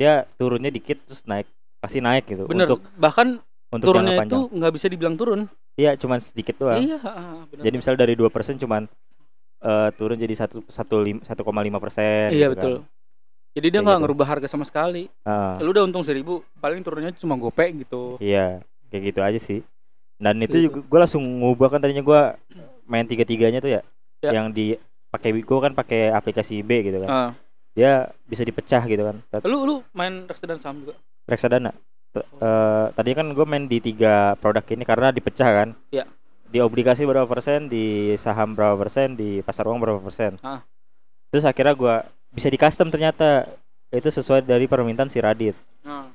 Dia 0.00 0.24
turunnya 0.40 0.72
dikit 0.72 0.96
terus 1.04 1.22
naik. 1.28 1.44
Pasti 1.80 2.00
naik 2.00 2.28
gitu 2.28 2.44
bener. 2.48 2.68
untuk 2.68 2.84
bahkan 2.96 3.40
untuk 3.72 3.92
turunnya 3.92 4.20
itu 4.24 4.48
nggak 4.48 4.72
bisa 4.72 4.86
dibilang 4.88 5.14
turun. 5.20 5.46
Iya 5.76 5.94
cuman 6.00 6.18
sedikit 6.24 6.56
doang. 6.56 6.80
Iya 6.80 6.98
bener. 7.52 7.62
jadi 7.68 7.74
misal 7.76 7.94
dari 8.00 8.16
dua 8.16 8.32
persen 8.32 8.56
cuman 8.56 8.88
eh, 9.60 9.88
turun 9.96 10.16
jadi 10.16 10.34
satu 10.34 10.64
satu 10.68 11.04
satu 11.24 11.40
koma 11.44 11.60
lima 11.64 11.76
persen 11.80 12.32
iya 12.32 12.48
gitu 12.52 12.80
kan. 12.80 12.99
Jadi 13.50 13.66
dia 13.68 13.80
nggak 13.80 13.96
gitu. 13.96 14.04
ngerubah 14.06 14.26
harga 14.28 14.46
sama 14.46 14.62
sekali 14.62 15.10
Ah, 15.22 15.58
lu 15.58 15.70
udah 15.70 15.82
untung 15.82 16.02
seribu 16.02 16.40
paling 16.56 16.80
turunnya 16.80 17.10
cuma 17.12 17.34
gopek 17.34 17.80
gitu 17.80 18.16
iya 18.18 18.62
kayak 18.88 19.02
gitu 19.10 19.20
aja 19.20 19.38
sih 19.38 19.60
dan 20.16 20.36
itu 20.38 20.52
Gitu. 20.52 20.64
juga 20.68 20.78
gue 20.82 20.98
langsung 21.00 21.24
ngubah 21.24 21.68
kan 21.70 21.80
tadinya 21.80 22.00
gua 22.00 22.20
main 22.84 23.06
tiga 23.06 23.22
tiganya 23.22 23.58
tuh 23.58 23.70
ya, 23.70 23.82
Ya. 24.20 24.36
yang 24.36 24.50
di 24.50 24.76
pakai 25.08 25.32
gua 25.40 25.64
kan 25.64 25.72
pakai 25.72 26.10
aplikasi 26.10 26.60
B 26.60 26.84
gitu 26.84 27.00
kan 27.00 27.08
Ah. 27.08 27.30
dia 27.70 28.10
bisa 28.24 28.42
dipecah 28.42 28.82
gitu 28.84 29.00
kan 29.00 29.16
lu 29.42 29.58
lu 29.62 29.74
main 29.90 30.26
reksadana 30.26 30.60
saham 30.60 30.82
juga 30.82 30.94
reksadana 31.24 31.72
T- 32.10 32.18
eh, 32.20 32.86
tadi 32.90 33.10
kan 33.12 33.30
gue 33.30 33.46
main 33.46 33.64
di 33.64 33.78
tiga 33.78 34.34
produk 34.36 34.66
ini 34.68 34.82
karena 34.82 35.08
dipecah 35.08 35.46
kan 35.48 35.68
Iya. 35.88 36.04
di 36.44 36.58
obligasi 36.58 37.06
berapa 37.06 37.24
persen 37.24 37.66
di 37.66 37.84
saham 38.16 38.52
berapa 38.52 38.74
persen 38.76 39.14
di 39.14 39.38
pasar 39.40 39.64
uang 39.64 39.78
berapa 39.78 40.00
persen 40.00 40.34
Ah. 40.40 40.66
terus 41.30 41.42
akhirnya 41.44 41.72
gua 41.72 41.96
bisa 42.30 42.46
di 42.46 42.58
custom 42.58 42.88
ternyata 42.88 43.46
itu 43.90 44.06
sesuai 44.06 44.46
dari 44.46 44.70
permintaan 44.70 45.10
si 45.10 45.18
Radit 45.18 45.58
nah. 45.82 46.06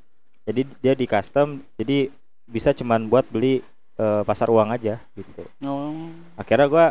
jadi 0.47 0.63
dia 0.79 0.93
di 0.95 1.05
custom 1.05 1.59
jadi 1.75 2.07
bisa 2.47 2.71
cuman 2.71 3.11
buat 3.11 3.27
beli 3.27 3.59
eh, 3.97 4.21
pasar 4.23 4.47
uang 4.47 4.71
aja 4.71 4.99
gitu 5.13 5.43
oh. 5.67 6.07
akhirnya 6.39 6.67
gua 6.71 6.85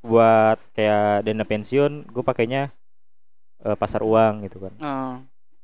buat 0.00 0.56
kayak 0.72 1.28
dana 1.28 1.44
pensiun 1.44 2.08
gue 2.08 2.24
pakainya 2.24 2.70
eh, 3.60 3.76
pasar 3.76 4.00
uang 4.00 4.46
gitu 4.46 4.62
kan 4.62 4.72
Ah. 4.80 5.16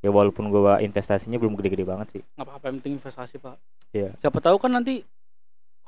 ya 0.03 0.11
walaupun 0.11 0.51
gua 0.51 0.77
investasinya 0.77 1.39
belum 1.39 1.57
gede-gede 1.57 1.87
banget 1.87 2.07
sih 2.19 2.23
nggak 2.35 2.45
apa-apa 2.45 2.65
yang 2.69 2.75
penting 2.83 2.93
investasi 2.99 3.39
pak 3.39 3.55
Iya. 3.95 4.11
siapa 4.19 4.43
tahu 4.43 4.59
kan 4.59 4.75
nanti 4.75 5.07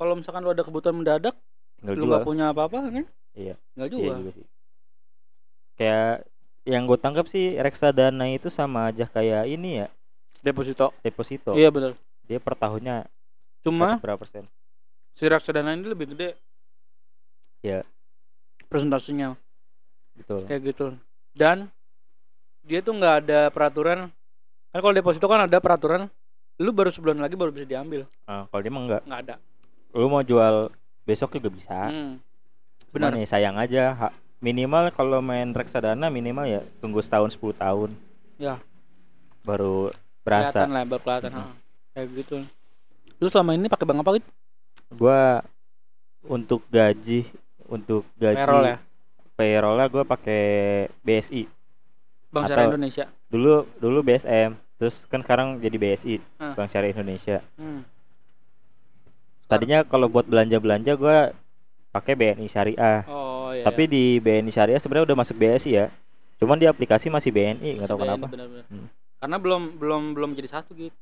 kalau 0.00 0.16
misalkan 0.16 0.40
lu 0.40 0.50
ada 0.56 0.64
kebutuhan 0.64 0.96
mendadak 0.96 1.36
tinggal 1.78 1.94
lu 1.94 2.00
jual 2.00 2.08
nggak 2.08 2.24
punya 2.26 2.44
apa-apa 2.50 2.76
kan 2.88 3.04
Iya. 3.36 3.54
nggak 3.76 3.86
Iya 3.86 3.94
jual 3.94 4.14
juga 4.24 4.32
sih. 4.34 4.46
Kayak 5.76 6.12
yang 6.70 6.86
gue 6.86 6.94
tangkap 6.94 7.26
sih 7.26 7.58
reksadana 7.58 8.30
itu 8.30 8.46
sama 8.46 8.86
aja 8.86 9.04
kayak 9.04 9.44
ini 9.44 9.82
ya 9.82 9.86
deposito 10.40 10.94
deposito. 11.00 11.52
iya 11.52 11.68
betul 11.68 11.98
Dia 12.24 12.38
per 12.38 12.54
tahunnya 12.54 13.10
cuma 13.60 13.98
berapa 13.98 14.16
persen? 14.16 14.46
si 15.12 15.26
reksadana 15.26 15.74
ini 15.74 15.84
lebih 15.84 16.14
gede 16.14 16.38
Iya. 17.60 17.82
presentasinya 18.66 19.34
Betul. 20.14 20.46
kayak 20.46 20.62
gitu 20.64 20.86
dan 21.32 21.68
dia 22.62 22.80
tuh 22.80 22.94
nggak 22.94 23.14
ada 23.20 23.40
peraturan 23.48 24.08
kan 24.70 24.78
kalau 24.78 24.94
deposito 24.94 25.26
kan 25.26 25.44
ada 25.44 25.58
peraturan 25.58 26.06
lu 26.56 26.70
baru 26.70 26.88
sebulan 26.88 27.18
lagi 27.18 27.34
baru 27.34 27.50
bisa 27.50 27.66
diambil 27.66 28.04
Ah, 28.24 28.46
kalau 28.46 28.60
dia 28.60 28.70
mah 28.70 28.82
enggak. 28.84 29.02
nggak 29.04 29.20
ada 29.22 29.34
Lu 29.90 30.06
mau 30.06 30.22
jual 30.22 30.70
besok 31.02 31.34
juga 31.34 31.50
bisa. 31.50 31.90
hmm. 31.90 32.22
Benar 32.90 33.10
ya 33.12 33.26
sayang 33.26 33.56
aja 33.56 33.82
ha- 33.92 34.16
minimal 34.40 34.88
kalau 34.92 35.20
main 35.20 35.52
reksadana 35.52 36.08
minimal 36.08 36.48
ya 36.48 36.60
tunggu 36.80 37.04
setahun 37.04 37.36
10 37.36 37.56
tahun. 37.60 37.90
Ya. 38.40 38.56
Baru 39.44 39.92
berasa. 40.20 40.52
kelihatan 40.52 40.70
lah 40.70 40.84
baru 40.84 41.00
kelihatan 41.02 41.30
ha. 41.32 41.42
kayak 41.96 42.06
gitu 42.22 42.34
lu 43.20 43.26
selama 43.28 43.56
ini 43.56 43.66
pakai 43.68 43.84
bank 43.88 44.00
apa 44.04 44.10
gitu 44.20 44.30
Gua 44.90 45.40
untuk 46.26 46.60
gaji 46.68 47.24
untuk 47.70 48.02
gaji 48.18 48.36
payroll 48.36 48.64
ya 48.66 48.76
payroll-nya 49.38 49.86
gua 49.88 50.04
pakai 50.04 50.42
BSI. 51.00 51.48
bank 52.30 52.44
syariah 52.46 52.68
Indonesia 52.70 53.04
dulu 53.32 53.64
dulu 53.80 53.98
BSM 54.04 54.50
terus 54.76 54.96
kan 55.08 55.20
sekarang 55.24 55.58
jadi 55.60 55.76
BSI 55.76 56.16
Ah. 56.40 56.54
Bank 56.56 56.68
Syariah 56.72 56.94
Indonesia 56.94 57.38
hmm. 57.58 57.80
tadinya 59.50 59.82
kalau 59.82 60.06
buat 60.06 60.28
belanja 60.28 60.56
belanja 60.62 60.92
gua 60.94 61.32
pakai 61.90 62.14
BNI 62.14 62.46
Syariah 62.46 63.02
oh 63.08 63.29
iya 63.52 63.62
tapi 63.62 63.84
di 63.84 64.02
BNI 64.16 64.48
Syariah 64.48 64.78
sebenarnya 64.78 65.06
udah 65.06 65.18
masuk 65.18 65.36
BSI 65.36 65.70
ya. 65.72 65.86
Cuman 66.36 66.56
di 66.56 66.64
aplikasi 66.64 67.06
masih 67.06 67.30
BNI 67.30 67.76
nggak 67.76 67.88
tahu 67.88 68.00
kenapa. 68.00 68.26
benar-benar 68.26 68.64
Hmm. 68.66 68.88
karena 69.16 69.36
belum 69.36 69.62
belum 69.76 70.02
belum 70.12 70.30
jadi 70.32 70.48
satu 70.50 70.72
gitu 70.72 70.96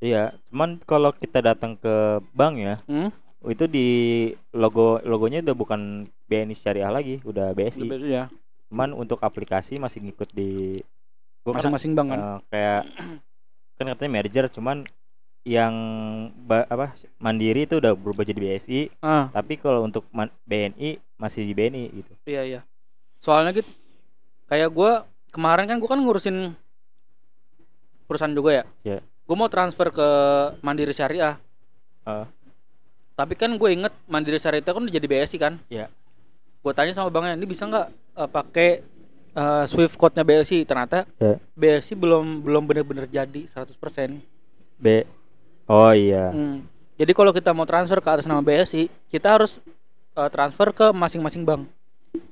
iya 0.00 0.34
cuman 0.48 0.82
kalau 0.82 1.12
kita 1.12 1.38
datang 1.40 1.76
ke 1.76 1.94
bank 2.32 2.54
ya 2.56 2.74
Hmm? 2.84 3.14
itu 3.42 3.64
di 3.64 3.88
logo 4.50 4.98
logonya 5.00 5.38
udah 5.40 5.54
bukan 5.54 5.80
BNI 6.26 6.52
Syariah 6.52 6.90
lagi 6.90 7.22
udah 7.22 7.52
BSI 7.52 7.80
Lebih- 7.80 8.10
ya. 8.10 8.24
Cuman 8.66 8.90
untuk 8.92 9.18
aplikasi 9.18 9.76
masih 9.76 9.98
ngikut 10.00 10.30
di 10.30 10.78
masing-masing 11.42 11.92
bank 11.92 12.08
kan? 12.08 12.18
Eh, 12.18 12.38
kayak 12.48 12.82
kan 13.76 13.86
katanya 13.88 14.10
merger 14.12 14.46
cuman 14.48 14.84
yang 15.42 15.72
ba- 16.44 16.68
apa 16.68 16.92
mandiri 17.16 17.64
itu 17.64 17.80
udah 17.80 17.96
berubah 17.96 18.22
jadi 18.22 18.36
BSI 18.36 18.80
ah. 19.00 19.28
Tapi 19.30 19.56
kalau 19.56 19.82
untuk 19.82 20.04
BNI 20.42 21.00
masih 21.16 21.42
di 21.42 21.52
BNI 21.52 21.84
gitu. 21.94 22.12
Iya 22.24 22.42
iya. 22.44 22.60
Soalnya 23.20 23.52
gitu 23.52 23.68
kayak 24.46 24.68
gua 24.68 25.04
kemarin 25.30 25.64
kan 25.64 25.76
gua 25.78 25.88
kan 25.88 26.00
ngurusin 26.00 26.52
perusahaan 28.04 28.32
juga 28.32 28.50
ya? 28.52 28.64
Iya. 28.82 28.98
gua 29.24 29.36
mau 29.36 29.48
transfer 29.48 29.88
ke 29.88 30.08
Mandiri 30.60 30.90
Syariah. 30.90 31.38
Ah. 32.00 32.24
tapi 33.12 33.36
kan 33.36 33.52
gue 33.52 33.68
inget 33.70 33.92
Mandiri 34.06 34.40
Syariah 34.40 34.58
itu 34.58 34.72
kan 34.72 34.80
udah 34.80 34.90
jadi 34.90 35.06
BSI 35.06 35.36
kan? 35.36 35.60
Iya. 35.68 35.92
gue 36.60 36.72
tanya 36.72 36.92
sama 36.92 37.08
banknya 37.08 37.36
ini 37.36 37.44
bisa 37.44 37.64
nggak 37.64 37.86
eh, 38.16 38.28
pakai 38.30 38.68
eh, 39.30 39.64
Swift 39.64 39.96
code-nya 39.96 40.20
BSI 40.20 40.64
ternyata 40.64 41.04
Iya. 41.16 41.36
BSI 41.52 41.92
belum 41.94 42.40
belum 42.40 42.64
benar-benar 42.64 43.04
jadi 43.06 43.44
100% 43.46 43.76
B 44.76 45.04
oh 45.70 45.92
iya 45.94 46.34
Hmm. 46.34 46.66
Jadi 47.00 47.16
kalau 47.16 47.32
kita 47.32 47.56
mau 47.56 47.64
transfer 47.64 47.96
ke 47.96 48.10
atas 48.12 48.28
nama 48.28 48.44
BSI, 48.44 48.84
kita 49.08 49.32
harus 49.32 49.56
eh, 50.12 50.28
transfer 50.28 50.68
ke 50.70 50.86
masing-masing 50.92 51.42
bank 51.42 51.64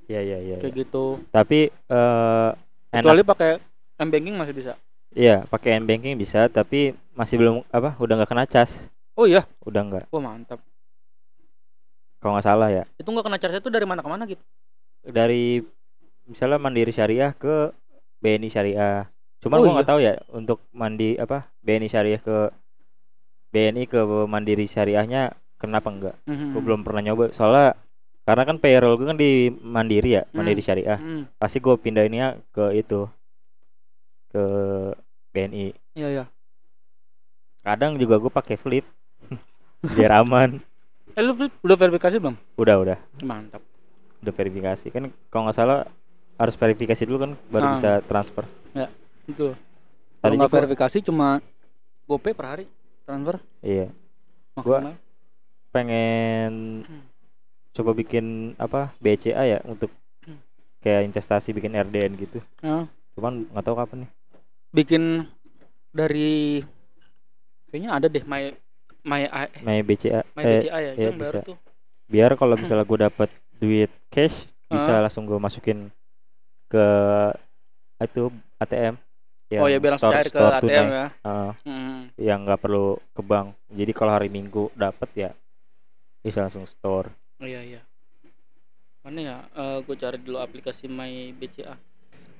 iya 0.08 0.20
iya 0.20 0.38
iya 0.40 0.56
kayak 0.58 0.74
gitu. 0.76 1.20
tapi 1.30 1.68
eh 1.70 2.50
enak 2.90 3.04
Kecuali 3.04 3.22
pakai 3.22 3.50
m 3.98 4.08
banking 4.08 4.34
masih 4.34 4.52
bisa. 4.52 4.72
iya 5.14 5.44
pakai 5.46 5.78
m 5.78 5.84
banking 5.84 6.16
bisa 6.16 6.48
tapi 6.48 6.92
masih 7.12 7.36
belum 7.36 7.56
apa 7.68 7.94
udah 7.96 8.14
nggak 8.18 8.30
kena 8.30 8.44
cas 8.44 8.72
Oh 9.14 9.26
iya, 9.26 9.42
udah 9.62 9.82
nggak 9.82 10.04
wah 10.08 10.22
mantap. 10.22 10.60
kalau 12.18 12.34
nggak 12.36 12.46
salah 12.46 12.68
ya 12.68 12.84
Itu 12.96 13.08
nggak 13.08 13.24
kena 13.24 13.38
charge 13.38 13.58
itu 13.58 13.70
dari 13.70 13.86
mana 13.86 14.00
ke 14.00 14.08
mana 14.10 14.24
gitu? 14.26 14.42
dari 15.04 15.62
misalnya 16.24 16.58
Mandiri 16.58 16.92
Syariah 16.92 17.32
ke 17.32 17.72
BNI 18.18 18.48
Syariah. 18.50 19.06
Cuman 19.38 19.56
Oh, 19.56 19.64
gua 19.64 19.72
nggak 19.80 19.88
tahu 19.88 20.00
ya 20.02 20.18
untuk 20.28 20.58
mandi 20.74 21.14
apa 21.16 21.46
BNI 21.62 21.88
Syariah 21.88 22.20
ke 22.20 22.50
BNI 23.48 23.84
ke 23.84 23.98
Mandiri 24.24 24.64
Syariahnya 24.64 25.30
kenapa 25.56 25.88
enggak? 25.88 26.16
Mhm. 26.24 26.52
Gue 26.52 26.62
belum 26.62 26.80
pernah 26.82 27.02
nyoba 27.02 27.30
soalnya 27.30 27.74
karena 28.22 28.44
kan 28.44 28.56
payroll 28.56 28.94
gue 28.94 29.06
kan 29.06 29.16
di 29.16 29.32
Mandiri 29.50 30.10
ya, 30.14 30.22
Mandiri 30.30 30.60
Hmm. 30.60 30.66
Syariah. 30.66 30.98
Mhm. 30.98 31.22
Pasti 31.34 31.58
gue 31.58 31.74
pindahinnya 31.74 32.26
ke 32.50 32.64
itu 32.74 33.08
ke 34.28 34.42
BNI. 35.30 35.66
Iya 35.94 36.08
iya. 36.10 36.24
Kadang 37.60 37.96
juga 37.96 38.16
gue 38.16 38.28
pakai 38.28 38.56
flip 38.56 38.84
biar 39.96 40.20
aman. 40.20 40.60
Eh 41.12 41.22
lu 41.22 41.34
Flip, 41.34 41.50
udah 41.60 41.76
verifikasi 41.76 42.16
belum? 42.16 42.36
Udah 42.54 42.76
udah 42.78 42.98
Mantap. 43.20 43.64
udah 44.18 44.34
verifikasi 44.34 44.86
kan 44.88 45.08
kalau 45.28 45.46
nggak 45.46 45.56
salah 45.56 45.86
harus 46.34 46.54
verifikasi 46.54 47.02
dulu 47.02 47.18
kan 47.20 47.30
baru 47.48 47.64
Ah. 47.64 47.72
bisa 47.74 47.90
transfer. 48.04 48.44
Itu. 49.24 49.52
Kalau 49.52 50.24
Tadi 50.24 50.34
nggak 50.36 50.52
verifikasi 50.52 50.98
cuma 51.02 51.38
GoPay 52.04 52.32
per 52.32 52.46
hari 52.46 52.64
transfer 53.08 53.40
Iya, 53.64 53.88
maksimal. 54.52 54.94
pengen 55.72 56.52
Hmm. 56.84 57.02
coba 57.72 57.90
bikin 57.96 58.52
apa 58.60 58.92
BCA 59.00 59.42
ya 59.48 59.58
untuk 59.64 59.88
Hmm. 60.28 60.36
kayak 60.84 61.08
investasi 61.08 61.56
bikin 61.56 61.72
RDN 61.72 62.20
gitu. 62.20 62.38
Ya, 62.60 62.84
Cuman 63.16 63.48
nggak 63.48 63.64
tahu 63.64 63.76
kapan 63.80 63.98
nih. 64.04 64.10
bikin 64.68 65.02
dari 65.96 66.60
kayaknya 67.72 67.90
ada 67.96 68.06
deh 68.12 68.24
my 68.28 68.52
my 69.08 69.24
eh, 69.24 69.48
Main 69.64 69.82
BCA. 69.88 70.20
my 70.36 70.44
eh, 70.44 70.50
BCA 70.60 70.78
ya, 70.84 70.92
iya, 70.92 71.08
yang 71.08 71.16
baru 71.16 71.40
bisa. 71.40 71.48
tuh. 71.48 71.58
biar 72.08 72.32
kalau 72.40 72.56
misalnya 72.56 72.84
gue 72.88 72.98
dapat 73.04 73.28
duit 73.60 73.92
cash 74.08 74.36
bisa 74.68 75.00
langsung 75.00 75.24
gue 75.28 75.36
masukin 75.36 75.92
ke 76.68 76.84
itu 77.98 78.30
ATM. 78.60 78.94
Oh 79.50 79.64
ya 79.64 79.80
biar 79.80 79.96
langsung 79.96 80.12
cair 80.12 80.28
ke 80.28 80.36
ATM 80.36 80.60
tunai. 80.60 80.76
ya. 80.76 81.06
Ah, 81.22 81.52
Hmm. 81.64 82.12
yang 82.14 82.44
nggak 82.44 82.60
perlu 82.60 82.86
ke 83.10 83.22
bank. 83.22 83.56
Jadi 83.68 83.92
kalau 83.92 84.12
hari 84.12 84.28
Minggu 84.28 84.68
dapat 84.72 85.08
ya 85.14 85.30
bisa 86.20 86.44
langsung 86.44 86.68
store. 86.68 87.08
Iya 87.38 87.60
iya. 87.62 87.80
Mana 89.00 89.18
ya? 89.18 89.36
gue 89.80 89.96
cari 89.96 90.18
dulu 90.18 90.36
aplikasi 90.36 90.84
My 90.84 91.32
BCA. 91.32 91.80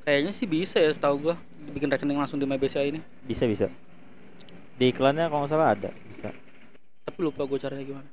Kayaknya 0.05 0.33
sih 0.33 0.45
bisa 0.45 0.77
ya 0.77 0.89
setahu 0.89 1.17
gua 1.23 1.37
bikin 1.71 1.89
rekening 1.89 2.17
langsung 2.17 2.37
di 2.37 2.45
My 2.45 2.57
BCA 2.57 2.85
ini. 2.85 3.01
Bisa 3.23 3.49
bisa. 3.49 3.73
Di 4.77 4.93
iklannya 4.93 5.27
kalau 5.27 5.43
nggak 5.43 5.51
salah 5.51 5.73
ada 5.73 5.89
bisa. 6.07 6.29
Tapi 7.03 7.19
lupa 7.19 7.43
gue 7.43 7.57
caranya 7.57 7.83
gimana. 7.83 8.11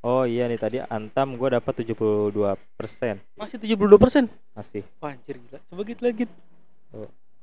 Oh 0.00 0.24
iya 0.24 0.48
nih 0.48 0.56
tadi 0.56 0.80
Antam 0.80 1.36
gue 1.36 1.48
dapat 1.50 1.84
72 1.84 2.32
persen 2.72 3.20
Masih 3.36 3.60
72%. 3.60 4.32
masih. 4.56 4.80
Wah, 4.96 5.12
anjir 5.12 5.36
gila. 5.36 5.60
Coba 5.68 5.80
gitu 5.84 6.00
lagi. 6.00 6.24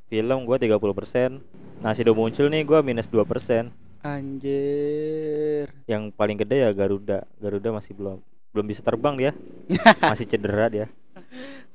Film 0.08 0.48
gue 0.48 0.58
30 0.58 0.80
persen. 0.96 1.30
Nasi 1.84 2.02
udah 2.08 2.16
muncul 2.16 2.48
nih 2.48 2.64
gue 2.64 2.80
minus 2.80 3.12
2 3.12 3.28
persen. 3.28 3.76
Anjir. 4.00 5.68
Yang 5.84 6.16
paling 6.16 6.40
gede 6.40 6.64
ya 6.64 6.72
Garuda. 6.72 7.28
Garuda 7.44 7.76
masih 7.76 7.92
belum 7.92 8.24
belum 8.56 8.66
bisa 8.72 8.80
terbang 8.80 9.16
dia. 9.20 9.32
masih 10.12 10.24
cedera 10.24 10.72
dia. 10.72 10.88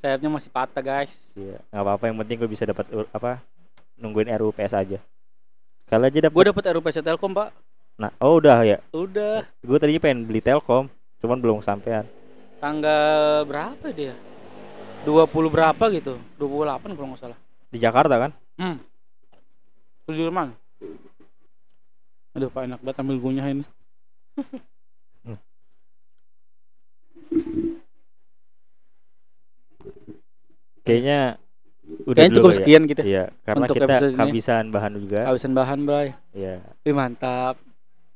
Sayapnya 0.03 0.35
masih 0.35 0.51
patah, 0.51 0.83
guys. 0.83 1.15
Iya, 1.39 1.63
nggak 1.71 1.83
apa-apa 1.87 2.05
yang 2.11 2.17
penting 2.19 2.37
gue 2.43 2.51
bisa 2.51 2.67
dapat 2.67 2.89
apa 3.15 3.39
nungguin 4.01 4.35
RUPS 4.35 4.75
aja. 4.75 4.99
Kalau 5.87 6.09
aja 6.09 6.19
dapat 6.19 6.35
Gue 6.35 6.47
dapet 6.51 6.65
RUPC 6.73 7.05
Telkom, 7.05 7.37
Pak. 7.37 7.55
Nah, 8.01 8.11
oh 8.19 8.41
udah 8.41 8.65
ya. 8.67 8.83
Udah. 8.91 9.47
Gue 9.63 9.79
tadinya 9.79 10.03
pengen 10.03 10.27
beli 10.27 10.43
Telkom, 10.43 10.91
cuman 11.23 11.39
belum 11.39 11.63
sampean. 11.63 12.09
Tanggal 12.59 13.45
berapa 13.47 13.93
dia? 13.95 14.17
20 15.07 15.29
berapa 15.53 15.85
gitu? 15.95 16.19
28 16.41 16.97
kalau 16.99 17.09
nggak 17.15 17.21
salah. 17.21 17.39
Di 17.73 17.79
Jakarta 17.81 18.15
kan? 18.21 18.31
Hmm. 18.61 18.77
Sudirman. 20.05 20.53
Aduh, 22.37 22.49
Pak 22.53 22.65
enak 22.69 22.81
banget 22.85 23.01
ambil 23.01 23.17
gunyah 23.21 23.49
ini. 23.49 23.65
Kayaknya 30.83 31.39
udah 32.09 32.19
Kayaknya 32.19 32.37
cukup 32.39 32.51
ya. 32.51 32.57
sekian 32.59 32.83
kita. 32.91 33.03
Iya, 33.07 33.25
karena 33.47 33.65
untuk 33.65 33.77
kita 33.79 33.87
episode 33.87 34.11
ini. 34.11 34.19
kehabisan 34.19 34.65
bahan 34.75 34.93
juga. 34.99 35.21
Habisan 35.31 35.53
bahan, 35.55 35.79
Bray. 35.87 36.09
Iya. 36.35 36.55
Wih, 36.83 36.95
mantap. 36.95 37.55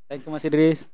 Thank 0.06 0.26
you 0.26 0.30
Mas 0.30 0.46
Idris. 0.46 0.86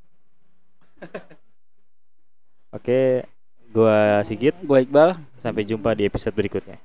Oke, 2.72 3.27
gua 3.72 4.25
Sigit. 4.25 4.57
Gue 4.64 4.88
Iqbal. 4.88 5.20
Sampai 5.40 5.68
jumpa 5.68 5.92
di 5.92 6.09
episode 6.09 6.33
berikutnya. 6.33 6.81